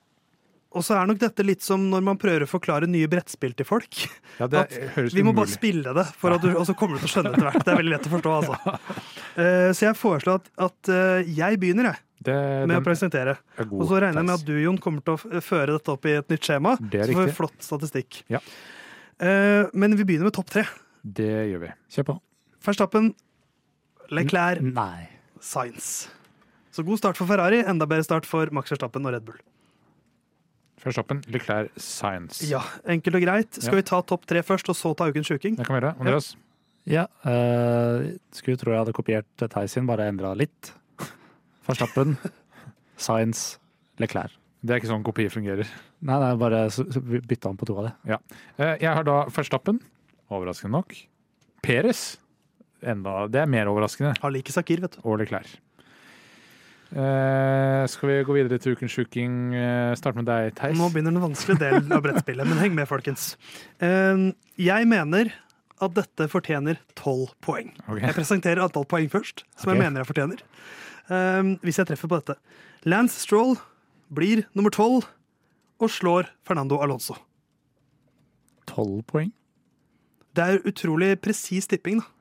[0.74, 3.66] og så er nok dette litt som når man prøver å forklare nye brettspill til
[3.68, 4.00] folk.
[4.40, 4.64] Ja, det
[4.96, 7.12] høres Vi må bare spille det, for at du, og så kommer du til å
[7.12, 7.62] skjønne etter hvert.
[7.62, 8.78] Det er veldig lett å forstå, altså.
[9.34, 11.98] Uh, så jeg foreslår at, at uh, jeg begynner, jeg,
[12.28, 12.34] det,
[12.70, 13.32] med å presentere.
[13.58, 15.90] er god, Og så regner jeg med at du, Jon, kommer til å føre dette
[15.90, 16.76] opp i et nytt skjema.
[16.78, 18.20] Det er Så får vi flott statistikk.
[18.30, 18.38] Ja.
[19.18, 20.62] Uh, men vi begynner med topp tre.
[21.02, 21.72] Det gjør vi.
[21.96, 22.16] Kjør på.
[22.64, 23.12] Verstappen,
[24.10, 25.08] Leclerc, Nei.
[25.40, 26.08] Science.
[26.74, 29.38] Så god start for Ferrari, enda bedre start for Max Verstappen og Red Bull.
[30.84, 32.42] Verstappen, Leclerc, Science.
[32.50, 32.60] Ja,
[32.90, 33.54] Enkelt og greit.
[33.54, 33.80] Skal Ja.
[33.80, 35.56] vi ta topp tre først, og så ta ukens sjuking?
[35.56, 35.94] Det kan vi gjøre.
[36.00, 36.36] Andreas?
[36.86, 40.72] Ja, Uh, skulle tro jeg hadde kopiert Theis sin, bare endra litt.
[41.66, 42.18] Verstappen,
[42.98, 43.58] Science,
[43.98, 44.30] Leclerc.
[44.62, 45.66] Det er ikke sånn kopi fungerer.
[46.02, 48.18] Nei, nei, bare bytta om på to av det.
[48.58, 49.80] Eh, Jeg har da Verstappen,
[50.30, 50.94] overraskende nok.
[51.62, 52.18] Peres,
[52.90, 54.14] enda, det er mer overraskende.
[54.20, 55.00] Har like Sakir, vet du.
[55.04, 55.56] Og Leclerc.
[56.94, 59.54] Eh, skal vi gå videre til ukens sjuking?
[59.58, 60.76] Eh, starte med deg, Theis.
[60.78, 63.34] Nå begynner den vanskelige delen av brettspillet, men heng med, folkens.
[63.82, 64.30] Eh,
[64.62, 65.32] Jeg mener
[65.82, 67.72] at dette fortjener tolv poeng.
[67.88, 68.04] Okay.
[68.06, 69.74] Jeg presenterer antall poeng først, som okay.
[69.74, 70.44] jeg mener jeg fortjener.
[71.10, 72.38] Eh, Hvis jeg treffer på dette.
[72.86, 73.56] Lance Stroll
[74.14, 75.08] blir nummer tolv
[75.82, 77.16] og slår Fernando Alonso.
[78.70, 79.32] Tolv poeng?
[80.34, 82.13] Det er utrolig presis tipping, da.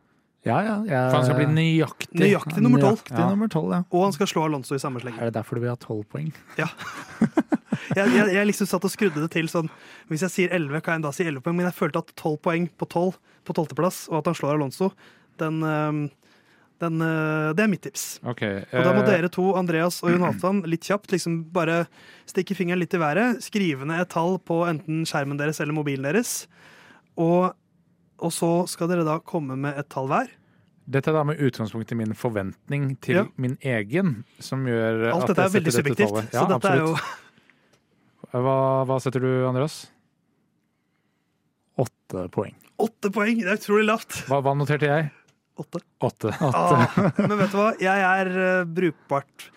[0.44, 0.76] Ja, ja.
[0.84, 2.20] Jeg, For han skal bli nøyaktig.
[2.20, 3.04] Nøyaktig nummer tolv.
[3.12, 3.30] Ja.
[3.32, 3.82] ja.
[3.96, 5.22] Og han skal slå Alonso i samme slenge.
[5.24, 6.34] Er det derfor du vil ha tolv poeng?
[6.60, 6.68] Ja.
[7.98, 9.70] jeg, jeg, jeg liksom satt og skrudde det til sånn
[10.12, 12.36] Hvis jeg sier 11, kan jeg da si 11 poeng, men jeg følte at 12
[12.44, 14.92] poeng på 12 på tolvteplass, og at han slår Alonso,
[15.42, 16.04] den, øhm,
[16.84, 18.06] den øh, Det er mitt tips.
[18.24, 21.84] Ok, Og da må eh, dere to, Andreas og Jonathan, litt kjapt liksom bare
[22.30, 26.08] stikke fingeren litt i været, skrive ned et tall på enten skjermen deres eller mobilen
[26.08, 26.46] deres,
[27.20, 27.52] og,
[28.24, 30.32] og så skal dere da komme med et tall hver.
[30.90, 33.26] Dette er da med utgangspunkt i min forventning til Ja.
[33.40, 36.32] min egen, som gjør Alt at dette er veldig dette subjektivt, tallet.
[36.32, 36.66] så Ja, absolutt.
[36.72, 38.42] er jo.
[38.44, 38.58] Hva,
[38.90, 39.78] hva setter du, Andreas?
[41.80, 42.54] Åtte poeng.
[42.84, 43.40] åtte poeng!
[43.42, 44.18] Det er utrolig lavt.
[44.30, 45.08] Hva, hva noterte jeg?
[45.62, 45.80] Åtte.
[46.04, 46.32] Åtte.
[46.42, 47.70] Ah, men vet du hva?
[47.82, 49.48] Jeg er uh, brukbart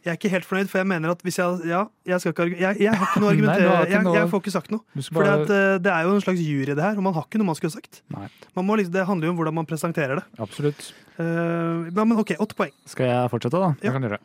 [0.00, 2.46] Jeg er ikke helt fornøyd, for jeg mener at hvis jeg Ja, jeg skal ikke
[2.56, 4.54] jeg, jeg har ikke noe å Nei, argumentere har ikke jeg, noe- jeg får ikke
[4.54, 4.80] sagt noe.
[5.04, 7.50] For bare, det er jo en slags jury, det her, og man har ikke noe
[7.50, 8.00] man skulle sagt.
[8.16, 8.28] Nei.
[8.56, 10.24] Man må liksom, det handler jo om hvordan man presenterer det.
[10.40, 10.92] absolutt.
[11.20, 12.72] Uh, ja, men OK, åtte poeng.
[12.88, 13.74] Skal jeg fortsette, da?
[13.84, 13.92] Ja.
[13.92, 14.20] kan du gjøre.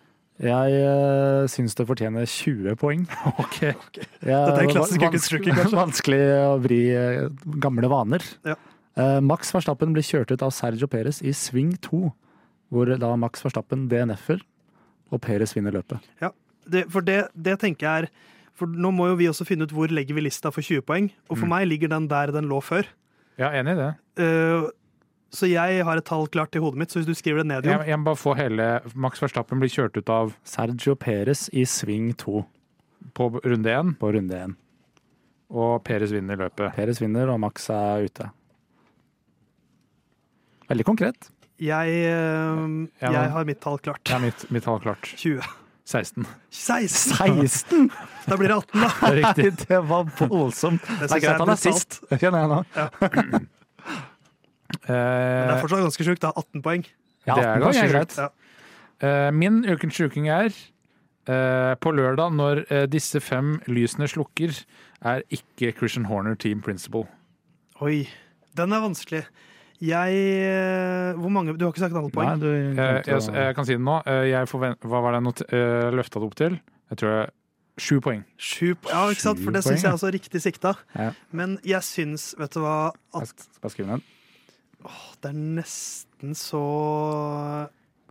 [0.45, 3.03] Jeg uh, syns det fortjener 20 poeng.
[3.43, 3.59] Ok.
[3.63, 3.75] Jeg,
[4.23, 5.75] Dette er klassisk vans- kanskje?
[5.83, 7.27] Vanskelig å vri uh,
[7.63, 8.23] gamle vaner.
[8.47, 8.55] Ja.
[8.95, 12.01] Uh, Max Verstappen blir kjørt ut av Sergio Perez i sving 2,
[12.71, 14.39] hvor da Max Verstappen DNF-er,
[15.15, 16.03] og Perez vinner løpet.
[16.65, 18.07] Det, for det, det tenker jeg er
[18.55, 21.09] For nå må jo vi også finne ut hvor legger vi lista for 20 poeng.
[21.29, 21.51] Og for Mm.
[21.51, 22.87] meg ligger den der den lå før.
[23.37, 23.89] Ja, enig i det.
[24.17, 24.69] Uh,
[25.35, 27.65] så jeg har et tall klart i hodet mitt, så hvis du skriver det ned,
[27.67, 31.49] Jeg, Jon jeg må bare få hele Max Verstappen blir kjørt ut av Sergio Perez
[31.51, 32.45] i sving 2
[33.13, 34.55] på runde én, på runde 1.
[35.51, 36.71] og Peres vinner løpet.
[36.73, 38.29] Perez vinner, og Max er ute.
[40.69, 41.27] Veldig konkret.
[41.61, 44.01] Jeg, jeg, jeg har mitt tall klart.
[44.11, 45.07] Ja, mitt, mitt tall klart.
[45.15, 45.41] 20.
[45.85, 46.25] 16.
[46.49, 47.47] 16!
[47.47, 47.91] 16!
[48.25, 48.87] Da blir det 18, da.
[48.89, 49.51] Det er riktig.
[49.69, 50.81] Det var voldsomt.
[50.87, 51.99] Det Det er jeg greit han er sist.
[52.01, 52.59] sist, kjenner jeg nå.
[54.85, 56.31] Det er Eh, fortsatt ganske sjukt, da.
[56.35, 56.83] 18 poeng.
[57.29, 58.15] Ja, Det er ganske greit.
[58.17, 58.27] Ja.
[59.05, 64.57] eh, min ukens sjuking er eh, på lørdag, når eh, disse fem lysene slukker,
[65.05, 67.05] er ikke Christian Horner team principle.
[67.81, 68.07] Oi,
[68.57, 69.23] den er vanskelig.
[69.83, 72.29] Jeg eh, Hvor mange Du har ikke sagt alle poeng?
[72.29, 73.97] Nei, du jeg, glemte jeg, jeg kan si det nå.
[74.07, 76.59] Eh, jeg forvent, hva var det jeg eh, løfta det opp til?
[76.93, 77.33] Jeg tror jeg
[77.75, 78.21] Sju poeng.
[78.39, 79.41] Sju Ja, ikke sant?
[79.43, 80.77] For det syns jeg er også riktig sikta.
[80.95, 81.09] Ja.
[81.35, 84.05] Men jeg syns, vet du hva, Jeg at skal jeg skrive ned.
[85.19, 86.61] det er nesten så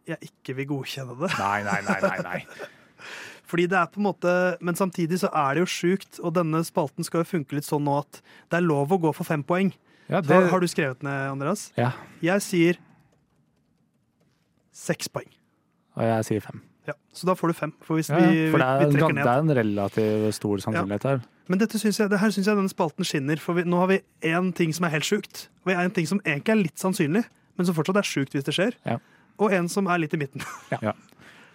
[0.05, 1.31] jeg ikke vil godkjenne det.
[1.39, 2.01] Nei, nei, nei.
[2.05, 2.69] nei, nei.
[3.49, 4.31] Fordi det er på en måte
[4.65, 7.85] Men samtidig så er det jo sjukt, og denne spalten skal jo funke litt sånn
[7.87, 8.21] nå at
[8.53, 9.73] det er lov å gå for fem poeng.
[10.11, 11.71] Ja, det, Har, har du skrevet ned, Andreas?
[11.81, 11.93] Ja,
[12.23, 12.79] Jeg sier
[14.75, 15.29] seks poeng.
[15.97, 16.63] og jeg sier fem.
[16.85, 17.73] Ja, så da får du fem.
[17.81, 21.23] For Ja, vi, For det er, vi ned det er en relativt stor sannsynlighet her.
[21.49, 23.41] Men dette synes jeg, det her syns jeg denne spalten skinner.
[23.41, 26.21] For vi, nå har vi én ting som er helt sjukt, og en ting som
[26.25, 27.25] egentlig er litt sannsynlig,
[27.57, 28.77] men som fortsatt er sjukt hvis det skjer.
[28.85, 28.99] Ja.
[29.41, 30.45] Og en som er litt i midten.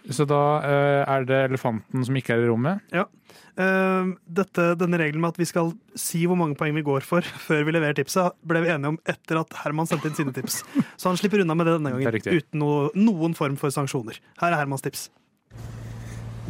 [0.08, 2.80] Så da eh, er det elefanten som ikke er i rommet.
[3.60, 7.26] Eh, dette, denne regelen med at vi skal si hvor mange poeng vi går for
[7.46, 10.62] før vi leverer tipset, ble vi enige om etter at Herman sendte inn sine tips.
[10.96, 14.20] Så han slipper unna med det denne gangen, det uten no, noen form for sanksjoner.
[14.40, 15.08] Her er Hermans tips.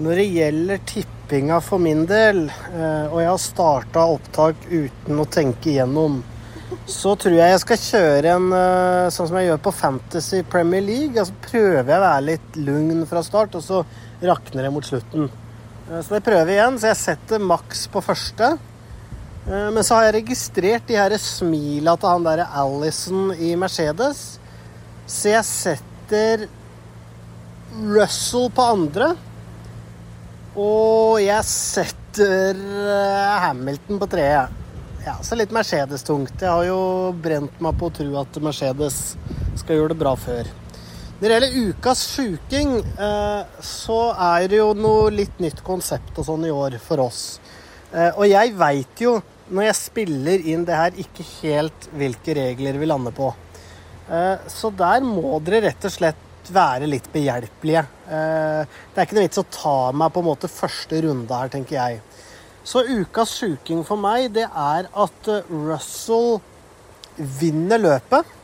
[0.00, 5.26] Når det gjelder tippinga for min del, eh, og jeg har starta opptak uten å
[5.28, 6.20] tenke igjennom,
[6.90, 10.82] så tror jeg jeg skal kjøre en eh, sånn som jeg gjør på Fantasy Premier
[10.84, 11.16] League.
[11.18, 13.80] Altså prøver jeg å være litt lugn fra start, og så
[14.22, 15.28] rakner det mot slutten.
[15.90, 18.52] Eh, Så det prøver jeg igjen, så jeg setter maks på første.
[19.48, 24.38] Eh, Men så har jeg registrert de her smila til han derre Alison i Mercedes.
[25.10, 26.46] Så jeg setter
[27.90, 29.12] Russell på andre.
[30.58, 32.58] Og jeg setter
[33.42, 34.48] Hamilton på tredje.
[35.00, 36.42] Ja, så litt Mercedes-tungt.
[36.42, 36.80] Jeg har jo
[37.16, 38.98] brent meg på å tro at Mercedes
[39.56, 40.50] skal gjøre det bra før.
[41.20, 46.28] Når det gjelder ukas sjuking, eh, så er det jo noe litt nytt konsept og
[46.28, 47.40] sånn i år for oss.
[47.94, 49.16] Eh, og jeg veit jo,
[49.48, 53.32] når jeg spiller inn det her, ikke helt hvilke regler vi lander på.
[54.10, 57.86] Eh, så der må dere rett og slett være litt behjelpelige.
[58.04, 61.48] Eh, det er ikke noe vits å ta meg på en måte første runde her,
[61.48, 62.02] tenker jeg.
[62.64, 66.38] Så ukas sjuking for meg, det er at eh, Russell
[67.16, 68.36] vinner løpet.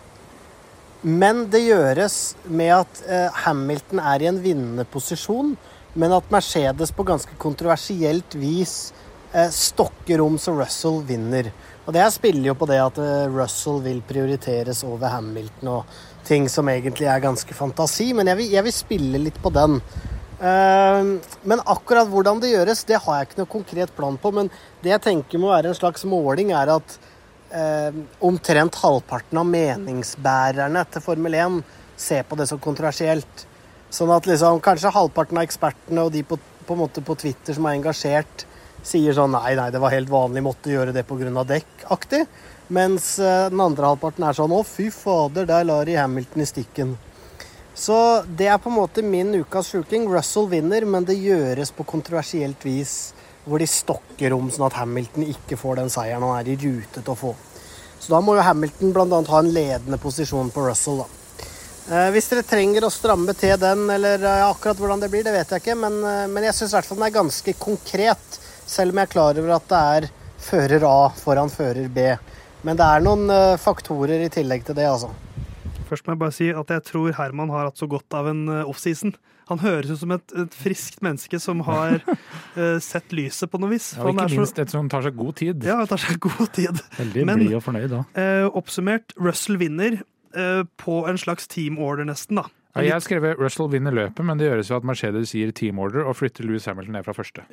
[1.06, 5.52] Men det gjøres med at eh, Hamilton er i en vinnende posisjon,
[5.96, 8.90] men at Mercedes på ganske kontroversielt vis
[9.34, 11.52] eh, stokker om så Russell vinner.
[11.84, 12.96] Og det her spiller jo på det at
[13.30, 18.52] Russell vil prioriteres over Hamilton og ting som egentlig er ganske fantasi, men jeg vil,
[18.56, 19.78] jeg vil spille litt på den.
[20.36, 21.02] Eh,
[21.48, 24.32] men akkurat hvordan det gjøres, det har jeg ikke noe konkret plan på.
[24.36, 24.50] Men
[24.82, 26.96] det jeg tenker må være en slags måling, er at
[27.50, 31.60] eh, omtrent halvparten av meningsbærerne til Formel 1
[31.96, 33.46] ser på det som kontroversielt.
[33.92, 37.78] Sånn at liksom, kanskje halvparten av ekspertene og de på, på, på Twitter som er
[37.78, 38.44] engasjert,
[38.86, 41.46] sier sånn nei, nei, det var helt vanlig, måtte gjøre det pga.
[41.48, 42.26] dekk-aktig.
[42.76, 46.50] Mens eh, den andre halvparten er sånn å, fy fader, der lar de Hamilton i
[46.50, 46.96] stikken.
[47.76, 47.96] Så
[48.38, 50.06] det er på en måte min ukas sjuking.
[50.08, 53.12] Russell vinner, men det gjøres på kontroversielt vis.
[53.44, 57.02] Hvor de stokker om sånn at Hamilton ikke får den seieren han er i rute
[57.02, 57.34] til å få.
[58.00, 59.20] Så da må jo Hamilton bl.a.
[59.28, 61.06] ha en ledende posisjon på Russell, da.
[61.86, 65.36] Eh, hvis dere trenger å stramme til den, eller eh, akkurat hvordan det blir, det
[65.36, 65.76] vet jeg ikke.
[65.84, 69.10] Men, eh, men jeg syns i hvert fall den er ganske konkret, selv om jeg
[69.10, 70.08] er klar over at det er
[70.46, 72.08] fører A foran fører B.
[72.66, 75.12] Men det er noen eh, faktorer i tillegg til det, altså.
[75.86, 78.44] Først må jeg bare si at jeg tror Herman har hatt så godt av en
[78.50, 79.14] eh, offseason.
[79.46, 83.70] Han høres ut som et, et friskt menneske som har uh, sett lyset på noe
[83.76, 83.92] vis.
[83.94, 85.62] Ja, ikke minst så- et som tar seg god tid.
[85.68, 86.82] Ja, tar seg god tid.
[86.98, 88.02] Veldig blid og fornøyd da.
[88.18, 90.00] Uh, oppsummert, Russell vinner
[90.34, 92.48] uh, på en slags team order, nesten, da.
[92.76, 95.78] Ja, jeg har skrevet Russell vinner løpet, men det gjøres jo at Mercedes gir team
[95.80, 97.44] order og flytter Louis Hamilton ned fra første.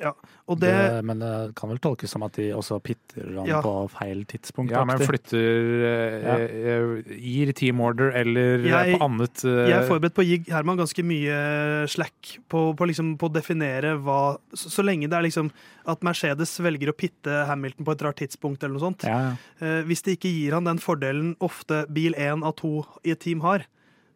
[0.48, 3.60] Og Det, det, men det kan vel tolkes som at de også pitter han Ja.
[3.64, 4.70] på feil tidspunkt.
[4.74, 6.44] Ja, men flytter eh,
[6.74, 10.28] eh, Gir team order eller eh, Jeg- på annet eh, jeg er forberedt på å
[10.28, 15.08] gi Herman ganske mye slack på, på, liksom, på å definere hva så, så lenge
[15.08, 15.50] det er liksom
[15.86, 19.04] at Mercedes velger å pitte Hamilton på et rart tidspunkt, eller noe sånt.
[19.08, 19.34] ja, ja.
[19.60, 23.20] Eh, hvis det ikke gir han den fordelen ofte bil én av to i et
[23.20, 23.66] team har,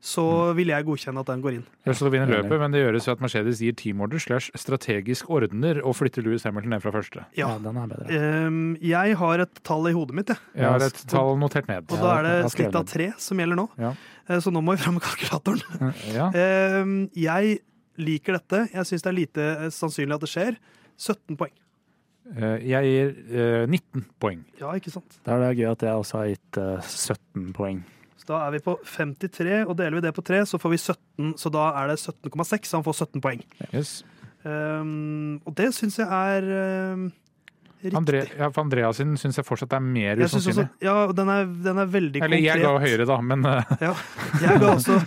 [0.00, 1.64] så vil jeg godkjenne at den går inn.
[1.88, 2.44] Russell vinner Enig.
[2.44, 6.44] løpet, men det gjøres ved at Mercedes gir teamorder slash strategisk ordner og flytter Louis
[6.46, 7.24] Hamilton ned fra første.
[7.36, 7.58] Ja, Ja.
[7.58, 8.46] den er bedre.
[8.46, 10.38] Um, jeg har et tall i hodet mitt, jeg.
[10.54, 11.90] Jeg har et tall notert ned.
[11.90, 13.68] Og da er det snitt av tre som gjelder nå.
[13.76, 13.94] Ja.
[14.28, 15.94] Eh, Så nå må vi fram med kalkulatoren.
[16.14, 16.30] Ja.
[16.82, 17.58] Um, jeg
[17.98, 18.68] liker dette.
[18.72, 20.56] Jeg syns det er lite eh, sannsynlig at det skjer.
[20.96, 21.50] 17 poeng.
[22.36, 24.44] Eh, Jeg gir eh, 19 poeng.
[24.60, 25.18] Ja, ikke sant?
[25.24, 27.82] Da er det gøy at jeg også har gitt eh, 17 poeng.
[28.28, 31.32] Da er vi på 53, og deler vi det på 3, så får vi 17.
[31.40, 33.40] Så da er det 17,6, så han får 17 poeng.
[33.70, 34.02] Yes.
[34.44, 36.44] Um, og det syns jeg er
[36.94, 37.08] um,
[37.82, 37.96] riktig.
[37.98, 41.32] Andre, ja, for Andreas sin syns jeg fortsatt er mer Jeg synes også, ja, den
[41.32, 43.74] er, den er veldig Eller jeg ga høyere, da, men, uh.
[43.82, 43.96] Ja,
[44.44, 45.00] jeg ga også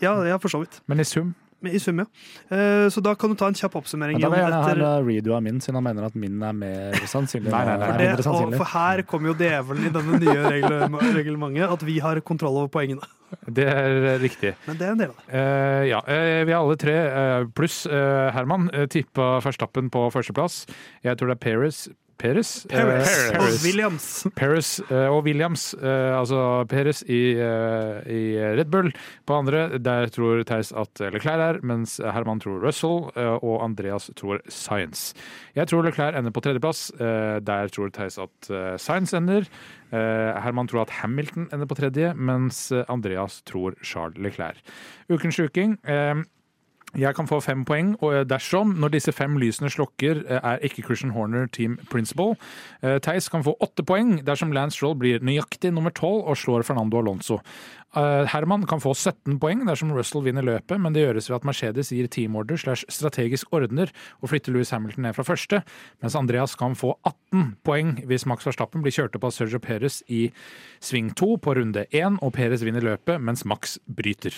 [0.00, 0.80] Ja, ja, for så vidt.
[0.88, 1.34] men i sum
[1.74, 2.06] I sum, ja.
[2.48, 4.20] Eh, så da kan du ta en kjapp oppsummering.
[4.20, 6.42] Men da vil jeg gjerne etter- ha redo av min, siden han mener at min
[6.42, 7.50] er mer sannsynlig.
[7.50, 7.90] Nei, nei, nei.
[7.90, 12.20] for, det, og, for her kommer jo djevelen i denne nye reglementet, at vi har
[12.26, 13.04] kontroll over poengene.
[13.50, 14.52] Det er riktig.
[14.68, 15.26] Men det er en del av det.
[15.34, 20.04] Uh, ja, Uh, vi er alle tre, uh, pluss eh, Herman, uh, tippa Verstappen på
[20.14, 20.60] førsteplass.
[21.04, 21.88] Jeg tror det er Paris.
[22.18, 22.66] Paris?
[22.70, 23.10] Peres.
[23.32, 24.06] Paris og Williams.
[24.36, 26.38] Paris eh, og Williams, eh, altså
[26.70, 28.20] Peres i, eh, i
[28.56, 28.88] Red Bull.
[29.28, 34.08] På andre, der tror Theis at Leclerc er, mens Herman tror Russell, eh, og Andreas
[34.16, 35.12] tror Science.
[35.56, 36.90] Jeg tror Leclerc ender på tredjeplass.
[37.00, 39.44] eh, Der tror Theis at eh, Science ender.
[39.92, 44.56] Eh, Herman tror at Hamilton ender på tredje, mens eh, Andreas tror Charles Leclerc.
[45.12, 45.76] Ukens sjuking.
[46.96, 50.64] Eh, jeg kan få fem poeng, og dersom, når disse fem lysene slokker, eh, er
[50.64, 52.36] ikke Christian Horner team principal.
[52.82, 56.64] Eh, Theis kan få åtte poeng dersom Lance Stroll blir nøyaktig nummer tolv og slår
[56.64, 57.40] Fernando Alonso.
[57.96, 61.46] Eh, Herman kan få 17 poeng dersom Russell vinner løpet, men det gjøres ved at
[61.48, 65.62] Mercedes gir teamorder slash strategisk ordner og flytter Louis Hamilton ned fra første,
[66.02, 70.02] mens Andreas kan få 18 poeng hvis Max Verstappen blir kjørt opp av Sergio Perez
[70.12, 70.26] i
[70.80, 74.34] sving to på runde én, og Perez vinner løpet mens Max bryter.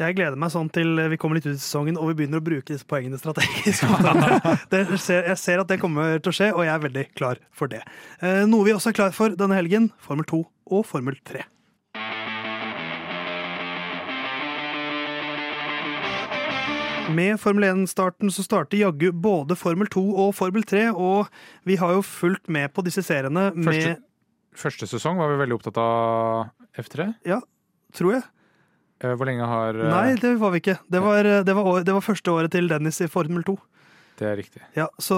[0.00, 2.44] Jeg gleder meg sånn til vi kommer litt ut i sesongen og vi begynner å
[2.44, 3.84] bruke disse poengene strategisk.
[4.72, 7.40] Det ser, jeg ser at det kommer til å skje, og jeg er veldig klar
[7.52, 7.82] for det.
[8.24, 10.40] Eh, Noe vi også er klar for denne helgen, Formel 2
[10.72, 11.44] og Formel 3.
[17.12, 21.28] Med Formel 1-starten så starter jaggu både Formel 2 og Formel 3, og
[21.68, 23.96] vi har jo fulgt med på disse seriene med Første,
[24.64, 27.10] første sesong var vi veldig opptatt av F3.
[27.28, 27.42] Ja,
[27.92, 28.22] Tror jeg.
[29.02, 30.78] Eh, Hvor lenge har eh, Nei, det var vi ikke.
[30.90, 33.56] Det var, det var, år- det var første året til Dennis i Formel 2.
[34.20, 34.60] Det er riktig.
[34.76, 35.16] Ja, så,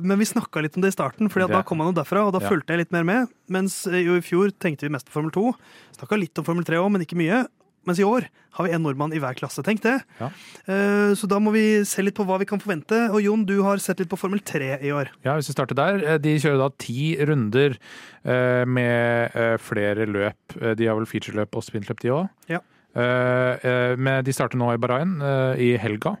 [0.00, 2.32] Men vi snakka litt om det i starten, Fordi da kom han jo derfra, og
[2.32, 2.48] da Ja.
[2.48, 3.28] fulgte jeg litt mer med.
[3.52, 5.52] Mens eh, jo i fjor tenkte vi mest på Formel 2.
[5.98, 7.44] Snakka litt om Formel 3 òg, men ikke mye.
[7.86, 8.24] Mens i år
[8.56, 9.62] har vi en nordmann i hver klasse.
[9.62, 10.00] Tenk det.
[10.18, 10.30] Ja.
[10.66, 13.10] Eh, Så da må vi se litt på hva vi kan forvente.
[13.12, 15.10] Og Jon, du har sett litt på Formel 3 i år.
[15.22, 16.00] Ja, hvis vi starter der.
[16.14, 17.76] eh, De kjører da ti runder
[18.24, 20.56] eh, med eh, flere løp.
[20.62, 22.28] Eh, De har vel featureløp og sprintløp, de òg.
[22.48, 22.58] Ja.
[22.96, 26.16] Men de starter nå i Bahrain eh, i helga.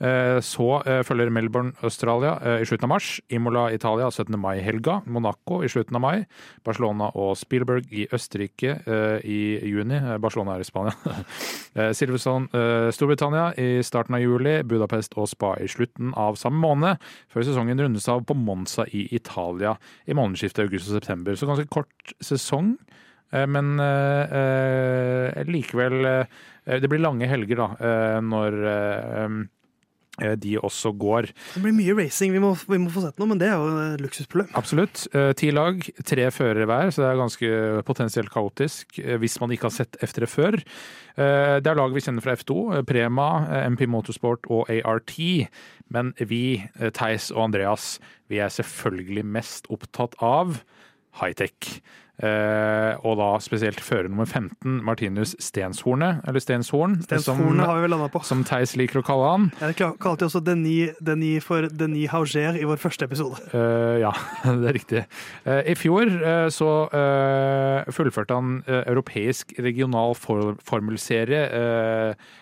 [0.00, 3.08] Eh, Så eh, følger Melbourne, Australia eh, i slutten av mars.
[3.28, 4.32] Imola, Italia 17.
[4.40, 5.02] mai-helga.
[5.06, 6.22] Monaco i slutten av mai.
[6.64, 9.98] Barcelona og Spielberg i Østerrike eh, i juni.
[9.98, 10.96] Eh, Barcelona er i Spania.
[11.70, 14.56] Eh, Silverstone, eh, Storbritannia i starten av juli.
[14.66, 16.98] Budapest og Spa i slutten av samme måned.
[17.30, 19.76] Før sesongen rundes av på Monza i Italia
[20.10, 21.38] i månedsskiftet august og september.
[21.38, 22.72] Så ganske kort sesong.
[23.32, 26.26] Eh, Men eh, eh, likevel
[26.64, 28.56] Det blir lange helger, da, når
[30.36, 31.30] de også går.
[31.54, 32.34] Det blir mye racing.
[32.34, 34.50] Vi må, vi må få sett noe, men det er jo et luksusproblem.
[34.60, 35.06] Absolutt.
[35.40, 37.50] Ti lag, tre førere hver, så det er ganske
[37.88, 40.60] potensielt kaotisk hvis man ikke har sett F3 før.
[41.16, 43.30] Det er lag vi kjenner fra F2, eh, Prema,
[43.72, 45.16] MP Motorsport og ART.
[45.88, 46.60] Men vi,
[46.94, 47.94] Theis og Andreas,
[48.30, 50.60] vi er selvfølgelig mest opptatt av
[51.22, 51.80] high-tech.
[52.20, 58.08] Eh, og da spesielt fører nummer 15, Martinus Stenshorne, eller Stenshorn, Stenshornet har vi vel
[58.12, 58.20] på.
[58.28, 59.46] som Theis liker å kalle han.
[59.62, 63.40] Jeg kalte også Denis, Denis for Denis Hauger i vår første episode.
[63.56, 64.12] Eh, ja,
[64.44, 65.04] det er riktig.
[65.46, 66.12] Eh, I fjor
[66.52, 66.68] så
[67.94, 71.42] fullførte han europeisk regional for formelserie.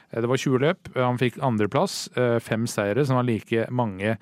[0.09, 0.91] Det var 20 løp.
[0.97, 2.07] Han fikk andreplass,
[2.45, 4.17] fem seire, som var like mange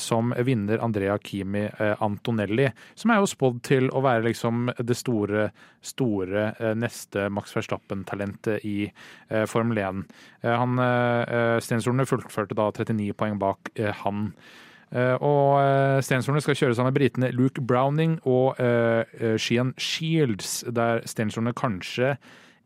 [0.00, 1.66] som vinner Andrea Kimi
[2.00, 2.70] Antonelli.
[2.98, 5.50] Som er jo spådd til å være liksom det store,
[5.84, 10.02] store eh, neste Max Verstappen-talentet i eh, Formel 1.
[10.42, 10.82] Eh, han,
[11.62, 13.72] Stenshorne fullførte da 39 poeng bak
[14.02, 14.30] han.
[15.22, 18.58] Og Stenshornet skal kjøre sammen med britene Luke Browning og
[19.38, 22.16] Sheehan Shields, der Stenshornet kanskje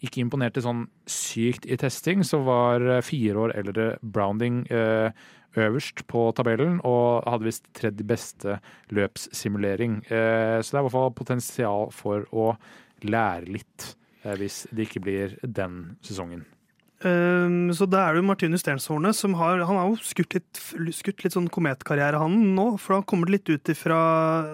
[0.05, 5.11] ikke imponerte sånn sykt i testing, så var fire år eldre Browning eh,
[5.57, 8.57] øverst på tabellen og hadde visst tredje beste
[8.95, 10.01] løpssimulering.
[10.11, 12.55] Eh, så det er i hvert fall potensial for å
[13.05, 13.95] lære litt
[14.25, 16.45] eh, hvis det ikke blir den sesongen.
[17.05, 20.61] Um, så da er det jo Martinus Sternshorne som har Han har jo skutt litt,
[20.97, 22.79] skutt litt sånn kometkarriere, han nå.
[22.81, 23.99] For han kommer litt ut ifra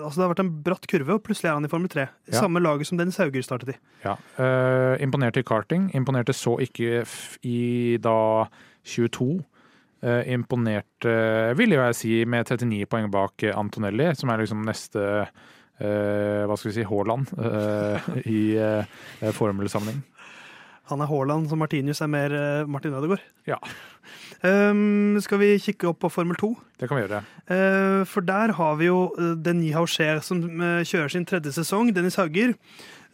[0.01, 2.09] Altså, det har vært en bratt kurve, og plutselig er han i Formel 3.
[2.27, 2.41] I Ja.
[2.41, 3.79] samme laget som Dennis Hauger startet i.
[4.03, 4.17] Ja.
[4.41, 5.93] Uh, imponerte i karting.
[5.95, 7.05] Imponerte så ikke
[7.47, 8.49] i da
[8.83, 9.45] 22.
[10.01, 11.13] Eh, imponerte,
[11.59, 16.57] vil jeg si, med 39 poeng bak eh, Antonelli, som er liksom neste eh, hva
[16.57, 18.41] skal vi si, Haaland eh, i
[19.37, 20.01] formelsammenheng.
[20.91, 23.23] Han er Haaland, så Martinius er mer eh, Martin Ødegaard.
[23.47, 23.61] Ja.
[24.41, 26.49] Um, skal vi kikke opp på Formel 2?
[26.81, 27.21] Det kan vi gjøre.
[27.45, 31.93] Uh, for der har vi jo Denis Haucher som eh, kjører sin tredje sesong.
[31.95, 32.57] Dennis Hauger eh,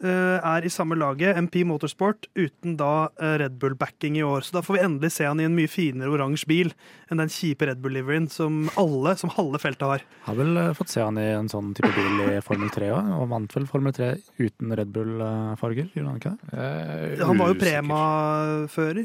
[0.05, 4.41] er i samme laget, MP Motorsport, uten da eh, Red Bull-backing i år.
[4.45, 6.69] Så da får vi endelig se han i en mye finere oransje bil
[7.09, 10.03] enn den kjipe Red Bull-liveryen som alle, som halve feltet har.
[10.27, 13.09] Har vel eh, fått se han i en sånn type bil i Formel 3 òg,
[13.21, 14.11] og vant vel Formel 3
[14.43, 16.51] uten Red Bull-farger, gjorde han ikke det?
[16.57, 17.59] Eh, Han var jo.
[17.63, 19.03] Prema-fører,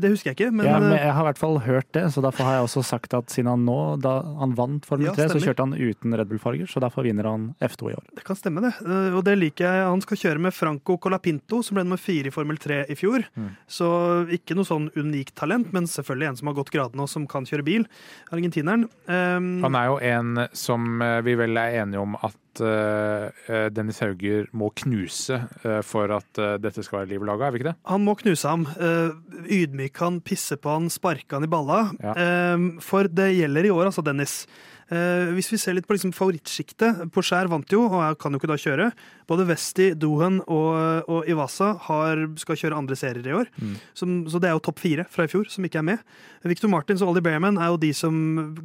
[0.00, 2.06] det husker jeg ikke, men, ja, men eh, jeg har i hvert fall hørt det,
[2.14, 5.14] så derfor har jeg også sagt at siden han nå, da han vant Formel Ja,
[5.18, 8.04] 3, så kjørte han uten Red Bull-farger, så derfor vinner han F2 i år.
[8.16, 8.72] det kan stemme, det.
[8.86, 9.89] Eh, og det liker jeg.
[9.90, 13.24] Han skal kjøre med Franco Colapinto, som ble nummer fire i Formel 3 i fjor.
[13.36, 13.50] Mm.
[13.70, 13.88] Så
[14.36, 17.46] ikke noe sånn unikt talent, men selvfølgelig en som har gått gradene og som kan
[17.48, 17.86] kjøre bil.
[18.32, 18.86] Argentineren.
[19.10, 24.00] Um, Han er jo en som eh, vi vel er enige om at eh, Dennis
[24.04, 27.70] Hauger må knuse eh, for at eh, dette skal være liv laga, er vi ikke
[27.72, 27.76] det?
[27.90, 28.66] Han må knuse ham.
[28.78, 29.14] eh,
[29.60, 31.84] ydmyke han, pisse på han, sparke han i balla.
[32.02, 32.14] Ja.
[32.16, 34.44] Eh, for det gjelder i år, altså, Dennis.
[34.90, 38.40] Eh, hvis vi ser litt på liksom favorittsjiktet Porscher vant jo, og jeg kan jo
[38.40, 38.88] ikke da kjøre.
[39.30, 43.52] Både Vesti, Dohan og, og Ivasa har, skal kjøre andre serier i år.
[43.62, 43.76] Mm.
[43.94, 46.02] Som, så det er jo topp fire fra i fjor som ikke er med.
[46.50, 48.16] Victor Martins og Ollie Bearman er jo de som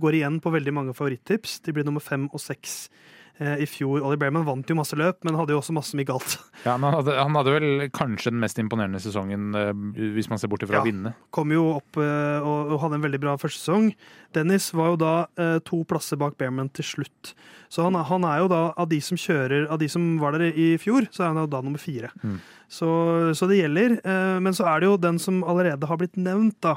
[0.01, 1.59] går igjen på veldig mange favorittips.
[1.67, 2.87] De blir nummer fem og seks
[3.35, 3.99] i fjor.
[3.99, 6.37] Ollie Bearman vant jo masse løp, men hadde jo også masse mye galt.
[6.65, 9.73] Ja, men han hadde, han hadde vel kanskje den mest imponerende sesongen, eh,
[10.15, 10.81] hvis man ser bort fra Ja.
[10.81, 11.11] å vinne.
[11.35, 13.89] kom jo opp eh, og, og hadde en veldig bra første sesong.
[14.33, 17.33] Dennis var jo da eh, to plasser bak Bearman til slutt.
[17.69, 20.47] Så han, han er jo da, av de som kjører, av de som var der
[20.55, 22.09] i fjor, så er han jo da nummer fire.
[22.23, 22.39] Mm.
[22.71, 22.89] Så,
[23.37, 23.97] så det gjelder.
[24.03, 26.75] eh, men så er det jo den som allerede har blitt nevnt, da.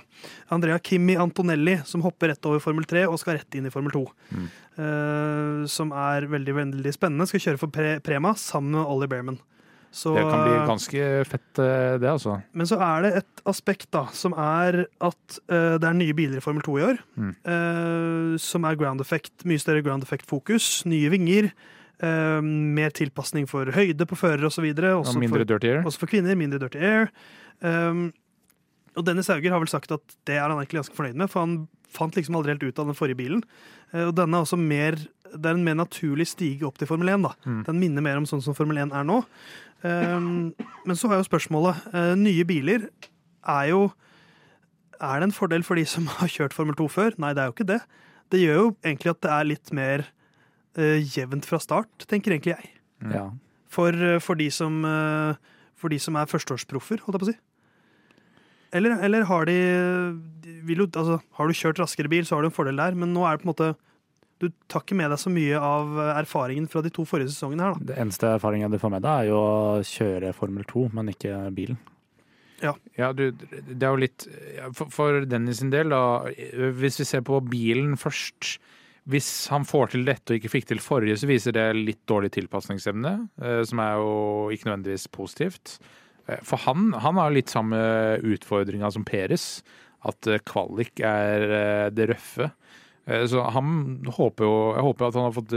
[0.54, 3.94] Andrea Kimi Antonelli, som hopper rett over Formel 3 og skal rett inn i Formel
[3.94, 4.04] 2.
[4.36, 4.48] Mm.
[4.78, 7.28] Eh, som er veldig, veldig spennende.
[7.30, 9.40] Skal kjøre for pre Prema sammen med Ollie Bearman.
[9.90, 12.42] Så, Det kan bli ganske fett, eh, det, altså.
[12.52, 16.36] men så er det et aspekt da, som er at uh, det er nye biler
[16.36, 17.00] i Formel 2 i år.
[17.16, 17.32] Mm.
[17.48, 20.84] Uh, som er ground effect, mye større ground effect-fokus.
[20.84, 21.48] Nye vinger.
[22.02, 24.64] Eh, mer tilpasning for høyde på fører osv.
[24.64, 25.82] Og ja, mindre for- dirty air.
[25.84, 26.36] også for kvinner.
[26.38, 27.10] Mindre dirty air.
[27.60, 28.12] Um,
[28.96, 31.40] og Dennis Hauger har vel sagt at det er han egentlig ganske fornøyd med, for
[31.44, 33.42] han fant liksom aldri helt ut av den forrige bilen.
[33.94, 34.96] Uh, og denne er også mer
[35.28, 37.22] Det er en mer naturlig stige opp til Formel 1.
[37.22, 37.34] da.
[37.44, 37.62] Mm.
[37.66, 39.22] Den minner mer om sånn som Formel 1 er nå.
[39.84, 40.54] Um,
[40.86, 42.88] men så har jo spørsmålet uh, Nye biler
[43.46, 43.92] er jo
[44.98, 47.14] Er det en fordel for de som har kjørt Formel 2 før?
[47.22, 47.80] Nei, det er jo ikke det.
[48.32, 50.06] Det gjør jo egentlig at det er litt mer
[50.78, 52.72] jevnt fra start, tenker egentlig jeg.
[53.02, 53.14] Mm.
[53.14, 53.26] Ja.
[53.68, 57.32] For, eh, for, de, som, eh, for de som er førsteårsproffer, holdt jeg på å
[57.32, 57.38] si.
[58.78, 59.58] Eller, eller har de,
[60.68, 63.22] jo, altså, Har du kjørt raskere bil, så har du en fordel der, men nå
[63.24, 63.68] er det på en måte
[64.42, 67.64] Du tar ikke med deg så mye av eh, erfaringen fra de to forrige sesongene
[67.64, 67.92] her, da.
[67.92, 71.38] Det eneste erfaringen du får med deg, er jo å kjøre Formel 2, men ikke
[71.56, 71.80] bilen.
[72.60, 74.26] Ja, ja du, det er jo litt
[74.74, 76.28] for, for Dennis sin del, da.
[76.76, 78.56] Hvis vi ser på bilen først.
[79.08, 82.28] Hvis han får til dette og ikke fikk til forrige, så viser det litt dårlig
[82.34, 83.12] tilpasningsevne.
[83.40, 84.12] eh, Som er jo
[84.52, 85.78] ikke nødvendigvis positivt.
[86.28, 87.78] Eh, For han, han har litt samme
[88.20, 89.62] utfordringa som Peres.
[90.04, 92.50] At eh, kvalik er det røffe.
[93.08, 95.52] Så han håper jo Jeg håper at han har fått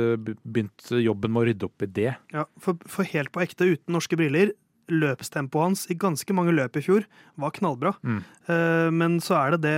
[0.48, 2.14] begynt jobben med å rydde opp i det.
[2.32, 4.54] Ja, for, for helt på ekte, uten norske briller,
[4.90, 7.06] løpstempoet hans i ganske mange løp i fjor
[7.40, 7.94] var knallbra.
[8.04, 8.24] Mm.
[8.48, 9.76] Eh, men så er det det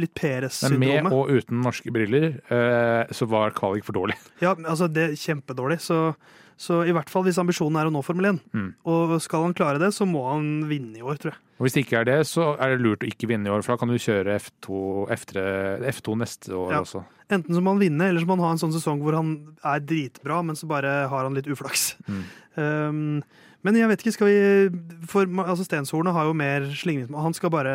[0.00, 1.12] litt Men med Peres-syndromet.
[1.12, 4.16] og uten norske briller, eh, så var kvalik for dårlig.
[4.44, 5.80] Ja, altså det er kjempedårlig.
[5.80, 6.14] Så,
[6.56, 8.74] så i hvert fall hvis ambisjonen er å nå Formel 1, Mm.
[8.84, 11.40] og skal han klare det, så må han vinne i år, tror jeg.
[11.58, 13.62] Og Hvis det ikke er det, så er det lurt å ikke vinne i år,
[13.64, 15.44] for da kan du kjøre F2, F3,
[15.88, 16.80] F2 neste år Ja.
[16.84, 17.04] også.
[17.32, 19.56] Enten så må han vinne, eller så må han ha en sånn sesong hvor han
[19.64, 21.94] er dritbra, men så bare har han litt uflaks.
[22.08, 22.24] Mm.
[22.56, 23.22] Um,
[23.66, 27.10] men jeg vet ikke, skal vi For altså Stenshornet har jo mer slingring.
[27.18, 27.74] Han skal bare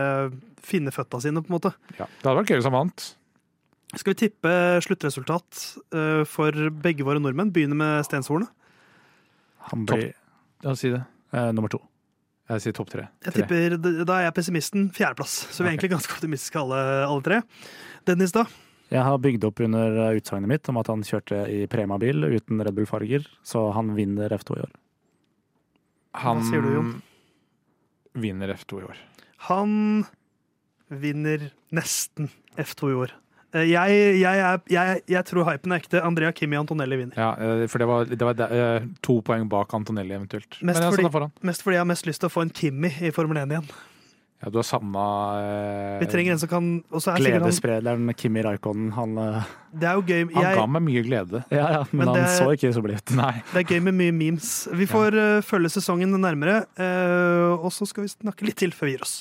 [0.64, 1.74] finne føtta sine, på en måte.
[1.98, 2.08] Ja.
[2.08, 3.08] Det hadde vært gøy hvis han vant.
[3.92, 4.52] Skal vi tippe
[4.86, 5.62] sluttresultat
[5.92, 7.52] uh, for begge våre nordmenn?
[7.52, 8.52] Begynne med Stenshornet.
[9.72, 10.14] Han blir
[10.64, 11.04] Ja, si det.
[11.34, 11.82] eh, nummer to.
[12.52, 13.08] Jeg sier topp tre.
[13.26, 14.90] Jeg tipper, Da er jeg pessimisten.
[14.96, 15.48] Fjerdeplass.
[15.52, 15.76] Så vi er okay.
[15.76, 17.42] egentlig ganske optimistiske alle, alle tre.
[18.06, 18.46] Dennis, da?
[18.92, 22.76] Jeg har bygd opp under utsagnet mitt om at han kjørte i Prema-bil uten Red
[22.76, 24.74] Bull-farger, så han vinner F2 i år.
[26.14, 26.92] Han, Hva sier du, Jon?
[28.14, 28.98] vinner F2 i år.
[29.48, 30.06] Han
[30.92, 33.14] vinner nesten F2 i år.
[33.54, 36.02] Eh, Jeg, jeg, er, jeg, jeg tror hypen er ekte.
[36.04, 37.16] Andrea Kimi Antonelli vinner.
[37.20, 40.60] Ja, eh, for det var, det var eh, to poeng bak Antonelli eventuelt.
[40.62, 42.92] Mest Men jeg fordi- Mest fordi jeg har mest lyst til å få en Kimi
[43.02, 43.72] i Formel 1 igjen.
[44.42, 45.02] Ja, du har savna
[45.38, 49.52] eh, Vi trenger en som kan og så er sikkert han, Kimi Raikkonen, han eh,
[49.78, 51.44] Det er jo gøy Han jeg, ga meg mye glede.
[51.54, 53.14] Ja ja, men, Men han er, så ikke så blid ut.
[53.20, 53.36] Nei.
[53.52, 54.50] Det er gøy med mye memes.
[54.74, 58.90] Vi får eh, følge sesongen nærmere, eh, og så skal vi snakke litt til før
[58.90, 59.20] vi gir oss.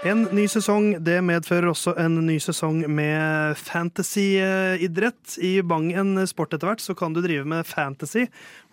[0.00, 5.34] En ny sesong det medfører også en ny sesong med fantasyidrett.
[5.44, 8.22] I Bangen sport etter hvert så kan du drive med fantasy,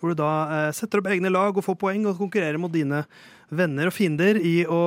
[0.00, 3.02] hvor du da eh, setter opp egne lag og får poeng og konkurrerer mot dine
[3.52, 4.80] venner og fiender i å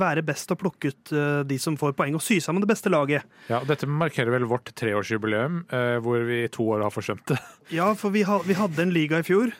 [0.00, 2.88] være best og plukke ut eh, de som får poeng, og sy sammen det beste
[2.88, 3.28] laget.
[3.52, 7.28] Ja, og Dette markerer vel vårt treårsjubileum, eh, hvor vi i to år har forsømt
[7.34, 7.40] det.
[7.76, 9.52] Ja, for vi hadde en liga i fjor.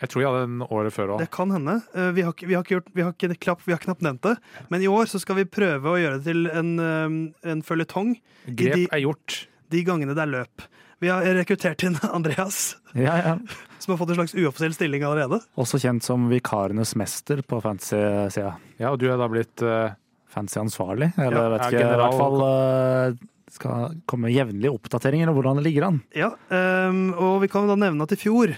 [0.00, 1.18] Jeg tror jeg hadde den året før òg.
[1.20, 1.74] Det kan hende.
[1.94, 4.22] Eh, Vi har, vi har, ikke gjort, vi har, ikke klapp, vi har knapt nevnt
[4.24, 4.36] det.
[4.72, 8.14] Men i år så skal vi prøve å gjøre det til en, eh, en føljetong
[8.46, 9.46] Grep de- er gjort.
[9.70, 10.64] de gangene det er løp.
[11.00, 13.34] Vi har rekruttert inn Andreas, Ja, ja.
[13.78, 15.38] som har fått en slags uoffisiell stilling allerede.
[15.56, 18.56] Også kjent som vikarenes mester på fantasy-sida.
[18.80, 19.92] Ja, og du er da blitt uh...
[20.30, 21.78] Fancy-ansvarlig, eller Ja, vet ikke.
[21.80, 21.94] ikke.
[21.94, 23.14] I hvert fall eh,
[23.50, 25.96] skal komme jevnlige oppdateringer om hvordan det ligger an.
[26.14, 28.52] Ja, um, Og vi kan da nevne at i fjor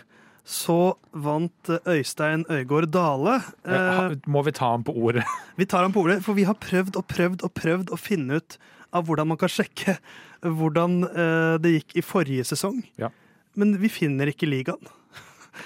[0.44, 3.36] så vant eh, Øystein Øygård Dale.
[3.64, 5.24] eh, Må vi ta ham på ordet?
[5.60, 8.40] Vi tar ham på ordet, for vi har prøvd og prøvd og prøvd å finne
[8.40, 8.56] ut
[8.92, 9.98] av hvordan man kan sjekke
[10.42, 12.80] hvordan eh, det gikk i forrige sesong.
[12.98, 13.12] Ja.
[13.54, 14.80] Men vi finner ikke ligaen.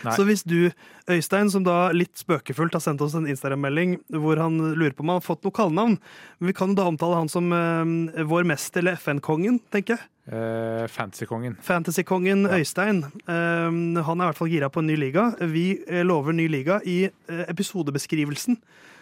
[0.03, 0.13] Nei.
[0.17, 0.73] Så hvis du,
[1.09, 5.13] Øystein, som da litt spøkefullt har sendt oss en Instagram-melding hvor han lurer på om
[5.15, 5.95] han har fått noe kallenavn,
[6.43, 10.11] vi kan da omtale han som eh, vår mester eller FN-kongen, tenker jeg.
[10.27, 11.57] Eh, Fantasykongen.
[11.63, 12.59] Fantasykongen Ja.
[12.59, 13.05] Øystein.
[13.29, 15.31] Uh, han er i hvert fall gira på en ny liga.
[15.41, 16.81] Vi eh, lover ny liga.
[16.85, 18.59] I uh, episodebeskrivelsen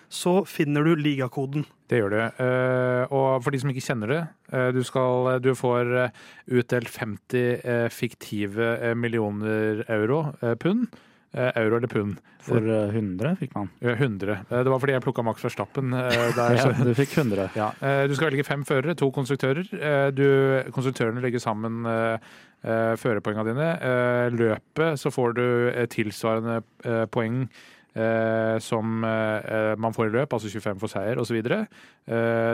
[0.08, 1.64] så finner du ligakoden.
[1.88, 2.44] Det gjør du.
[3.10, 4.20] Og for de som ikke kjenner det,
[4.76, 5.90] du, skal, du får
[6.46, 10.86] utdelt 50 eh, fiktive millioner euro, pund.
[11.34, 12.18] Eh, euro eller pund.
[12.46, 13.68] For eh, 100 fikk man.
[13.82, 14.36] Ja, 100.
[14.50, 15.92] Eh, det var fordi jeg plukka Max Verstappen.
[15.92, 17.48] eh, der, Ja, du fikk 100.
[17.58, 19.66] Ja, eh, Du skal velge fem førere, to konstruktører.
[19.74, 20.24] Eh, Du,
[20.70, 22.18] konstruktørene legger sammen eh,
[22.62, 23.70] eh, førerpoengene dine.
[23.82, 27.48] Eh, Løpet så får du eh, tilsvarende eh, poeng
[27.96, 31.42] eh, som eh, man får i løp, altså 25 for seier osv.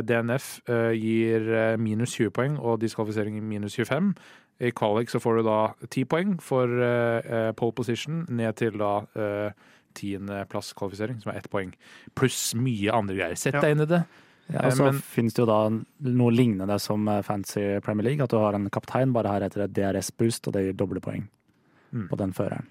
[0.08, 4.14] DNF eh, gir eh, minus 20 poeng og diskvalifisering minus 25.
[4.60, 5.58] I Qualic så får du da
[5.88, 9.52] 10 poeng for eh, eh, pole position ned til da eh,
[9.96, 11.72] tiendeplasskvalifisering, som er ett poeng.
[12.14, 13.38] Pluss mye andre greier.
[13.40, 14.02] Sett deg inn i det.
[14.50, 18.04] Ja, og så Eh, men- finnes det jo da noe lignende som eh, fancy Premier
[18.08, 21.00] League, at du har en kaptein, bare her heter det DRS-boost, og det gir doble
[21.00, 21.28] poeng
[21.92, 22.08] Mm.
[22.08, 22.66] på den føreren.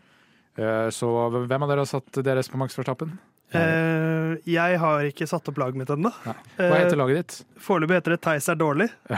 [0.91, 1.07] Så
[1.47, 3.17] hvem av dere har satt DRS på Max Verstappen?
[3.57, 6.11] Eh, jeg har ikke satt opp laget mitt ennå.
[6.21, 7.37] Hva heter laget ditt?
[7.65, 8.89] Foreløpig heter det Theis er dårlig.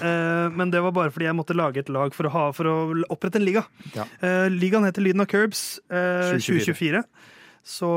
[0.00, 2.68] Eh, men det var bare fordi jeg måtte lage et lag for å, ha, for
[2.68, 2.74] å
[3.12, 3.62] opprette en liga.
[3.92, 4.06] Ja.
[4.48, 7.02] Ligaen heter Lyden av Curbs eh, 2024.
[7.02, 7.02] 2024.
[7.70, 7.90] Så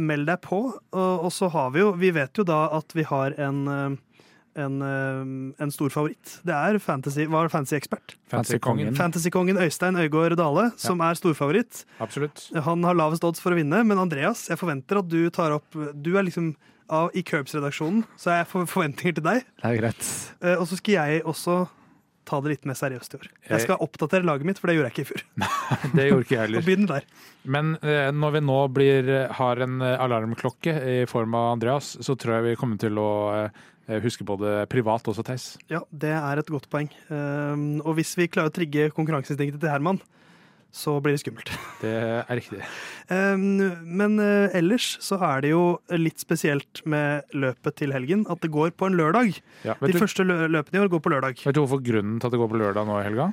[0.00, 0.60] meld deg på.
[0.72, 3.60] Og, og så har vi jo Vi vet jo da at vi har en
[4.56, 6.38] en, eh, en stor favoritt.
[6.46, 8.16] Det er fantasy, var fantasy-ekspert.
[8.32, 8.94] Fantasykongen.
[8.96, 11.84] Fantasy-kongen Øystein Øygård Dale, som er storfavoritt.
[12.00, 12.48] Absolutt.
[12.66, 15.76] Han har lavest odds for å vinne, men Andreas, jeg forventer at du tar opp
[15.94, 16.54] Du er liksom
[16.88, 19.42] av, i Curbs-redaksjonen, så jeg får forventninger til deg.
[19.62, 20.10] Det er greit.
[20.40, 21.64] Eh, og så skal jeg også
[22.26, 23.26] ta det litt mer seriøst i år.
[23.50, 25.22] Jeg skal oppdatere laget mitt, for det gjorde jeg ikke i fjor.
[25.98, 26.64] Det gjorde ikke jeg Og heller.
[26.66, 27.04] begynn der.
[27.46, 32.38] Men eh, når vi nå blir, har en alarmklokke i form av Andreas, så tror
[32.38, 33.10] jeg vi kommer til å
[34.02, 35.46] huske på det privat også, Theis.
[35.70, 36.88] Ja, det er et godt poeng.
[37.08, 40.00] Um, og hvis vi klarer å trigge konkurranseinstinktet til Herman,
[40.76, 41.48] så blir det skummelt.
[41.80, 42.58] Det er riktig.
[43.08, 45.62] Um, men eh, ellers så er det jo
[45.94, 49.38] litt spesielt med løpet til helgen, at det går på en lørdag.
[49.64, 51.40] Ja, De du, første løpene i år går på lørdag.
[51.46, 53.30] vet du hvorfor grunnen til at det går på lørdag nå i helga?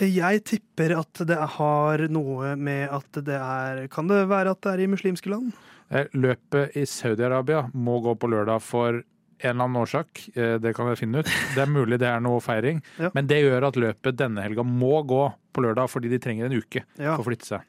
[0.00, 4.72] Jeg tipper at det har noe med at det er Kan det være at det
[4.72, 5.50] er i muslimske land?
[5.90, 9.00] Eh, Løpet i Saudi-Arabia må gå på lørdag for
[9.42, 10.28] en eller annen årsak.
[10.36, 11.26] Eh, Det kan jeg finne ut.
[11.54, 13.10] Det er mulig det er noe feiring, Ja.
[13.14, 16.58] men det gjør at løpet denne helga må gå på lørdag fordi de trenger en
[16.60, 17.16] uke Ja.
[17.16, 17.60] for å flytte seg.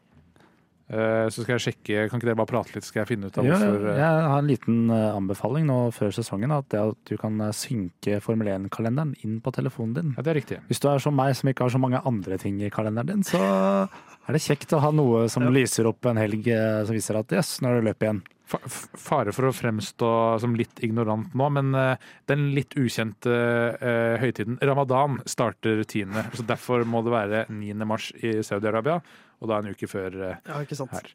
[0.92, 3.38] Eh, Så skal jeg sjekke, kan ikke dere bare prate litt, skal jeg finne ut
[3.40, 6.52] av Ja, jeg eh, har en liten anbefaling nå før sesongen.
[6.52, 10.14] At det at du kan synke Formel 1-kalenderen inn på telefonen din.
[10.18, 10.60] Ja, det er riktig.
[10.68, 13.24] Hvis du er som meg som ikke har så mange andre ting i kalenderen din,
[13.24, 15.50] så er det kjekt å ha noe som Ja.
[15.50, 16.44] lyser opp en helg
[16.86, 18.22] som viser at yes, nå er det løp igjen.
[18.52, 24.60] Fare for å fremstå som litt ignorant nå, men eh, den litt ukjente eh, høytiden
[24.66, 27.86] ramadan starter 10., så derfor må det være 9.
[27.88, 29.02] mars i Saudi-Arabia.
[29.42, 30.60] og da en uke før eh, Ja,
[30.92, 31.14] her.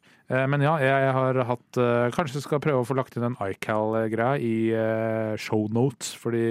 [0.51, 1.77] Men ja, jeg har hatt
[2.11, 6.49] Kanskje skal prøve å få lagt inn en iCal-greia i shownotes, fordi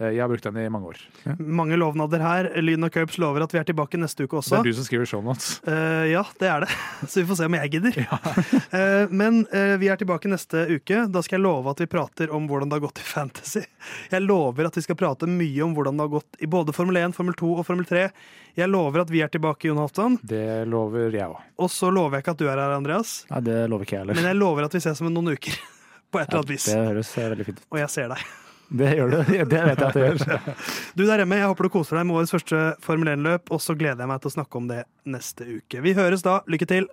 [0.00, 1.00] jeg har brukt den i mange år.
[1.38, 2.48] Mange lovnader her.
[2.64, 4.56] Lyn og Curbs lover at vi er tilbake neste uke også.
[4.56, 5.50] Det er du som skriver shownotes.
[5.66, 6.70] Uh, ja, det er det.
[7.10, 8.00] Så vi får se om jeg gidder.
[8.72, 11.02] Eh, men uh, vi er tilbake neste uke.
[11.12, 13.62] Da skal jeg love at vi prater om hvordan det har gått i Fantasy.
[14.10, 16.96] Jeg lover at vi skal prate mye om hvordan det har gått i både Formel
[17.02, 18.06] 1, Formel 2 og Formel 3.
[18.58, 20.18] Jeg lover at vi er tilbake, Jon Halvdan.
[20.22, 21.40] Det lover jeg òg.
[21.60, 23.14] Og så lover jeg ikke at du er her, Andreas.
[23.32, 24.20] Nei, det lover ikke jeg heller.
[24.20, 25.58] Men jeg lover at vi ses om noen uker.
[26.12, 26.68] På et eller annet vis.
[26.68, 27.68] Det høres eh, veldig fint ut.
[27.72, 28.30] Og jeg ser deg.
[28.72, 29.18] Det gjør du.
[29.32, 30.56] Det vet jeg at det gjør.
[30.96, 33.76] Du der hjemme, jeg håper du koser deg med årets første Formel 1-løp, og så
[33.76, 35.84] gleder jeg meg til å snakke om det neste uke.
[35.84, 36.40] Vi høres da.
[36.48, 36.90] Lykke til.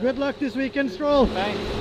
[0.00, 1.26] Good luck this weekend, Stroll.
[1.26, 1.79] Thanks.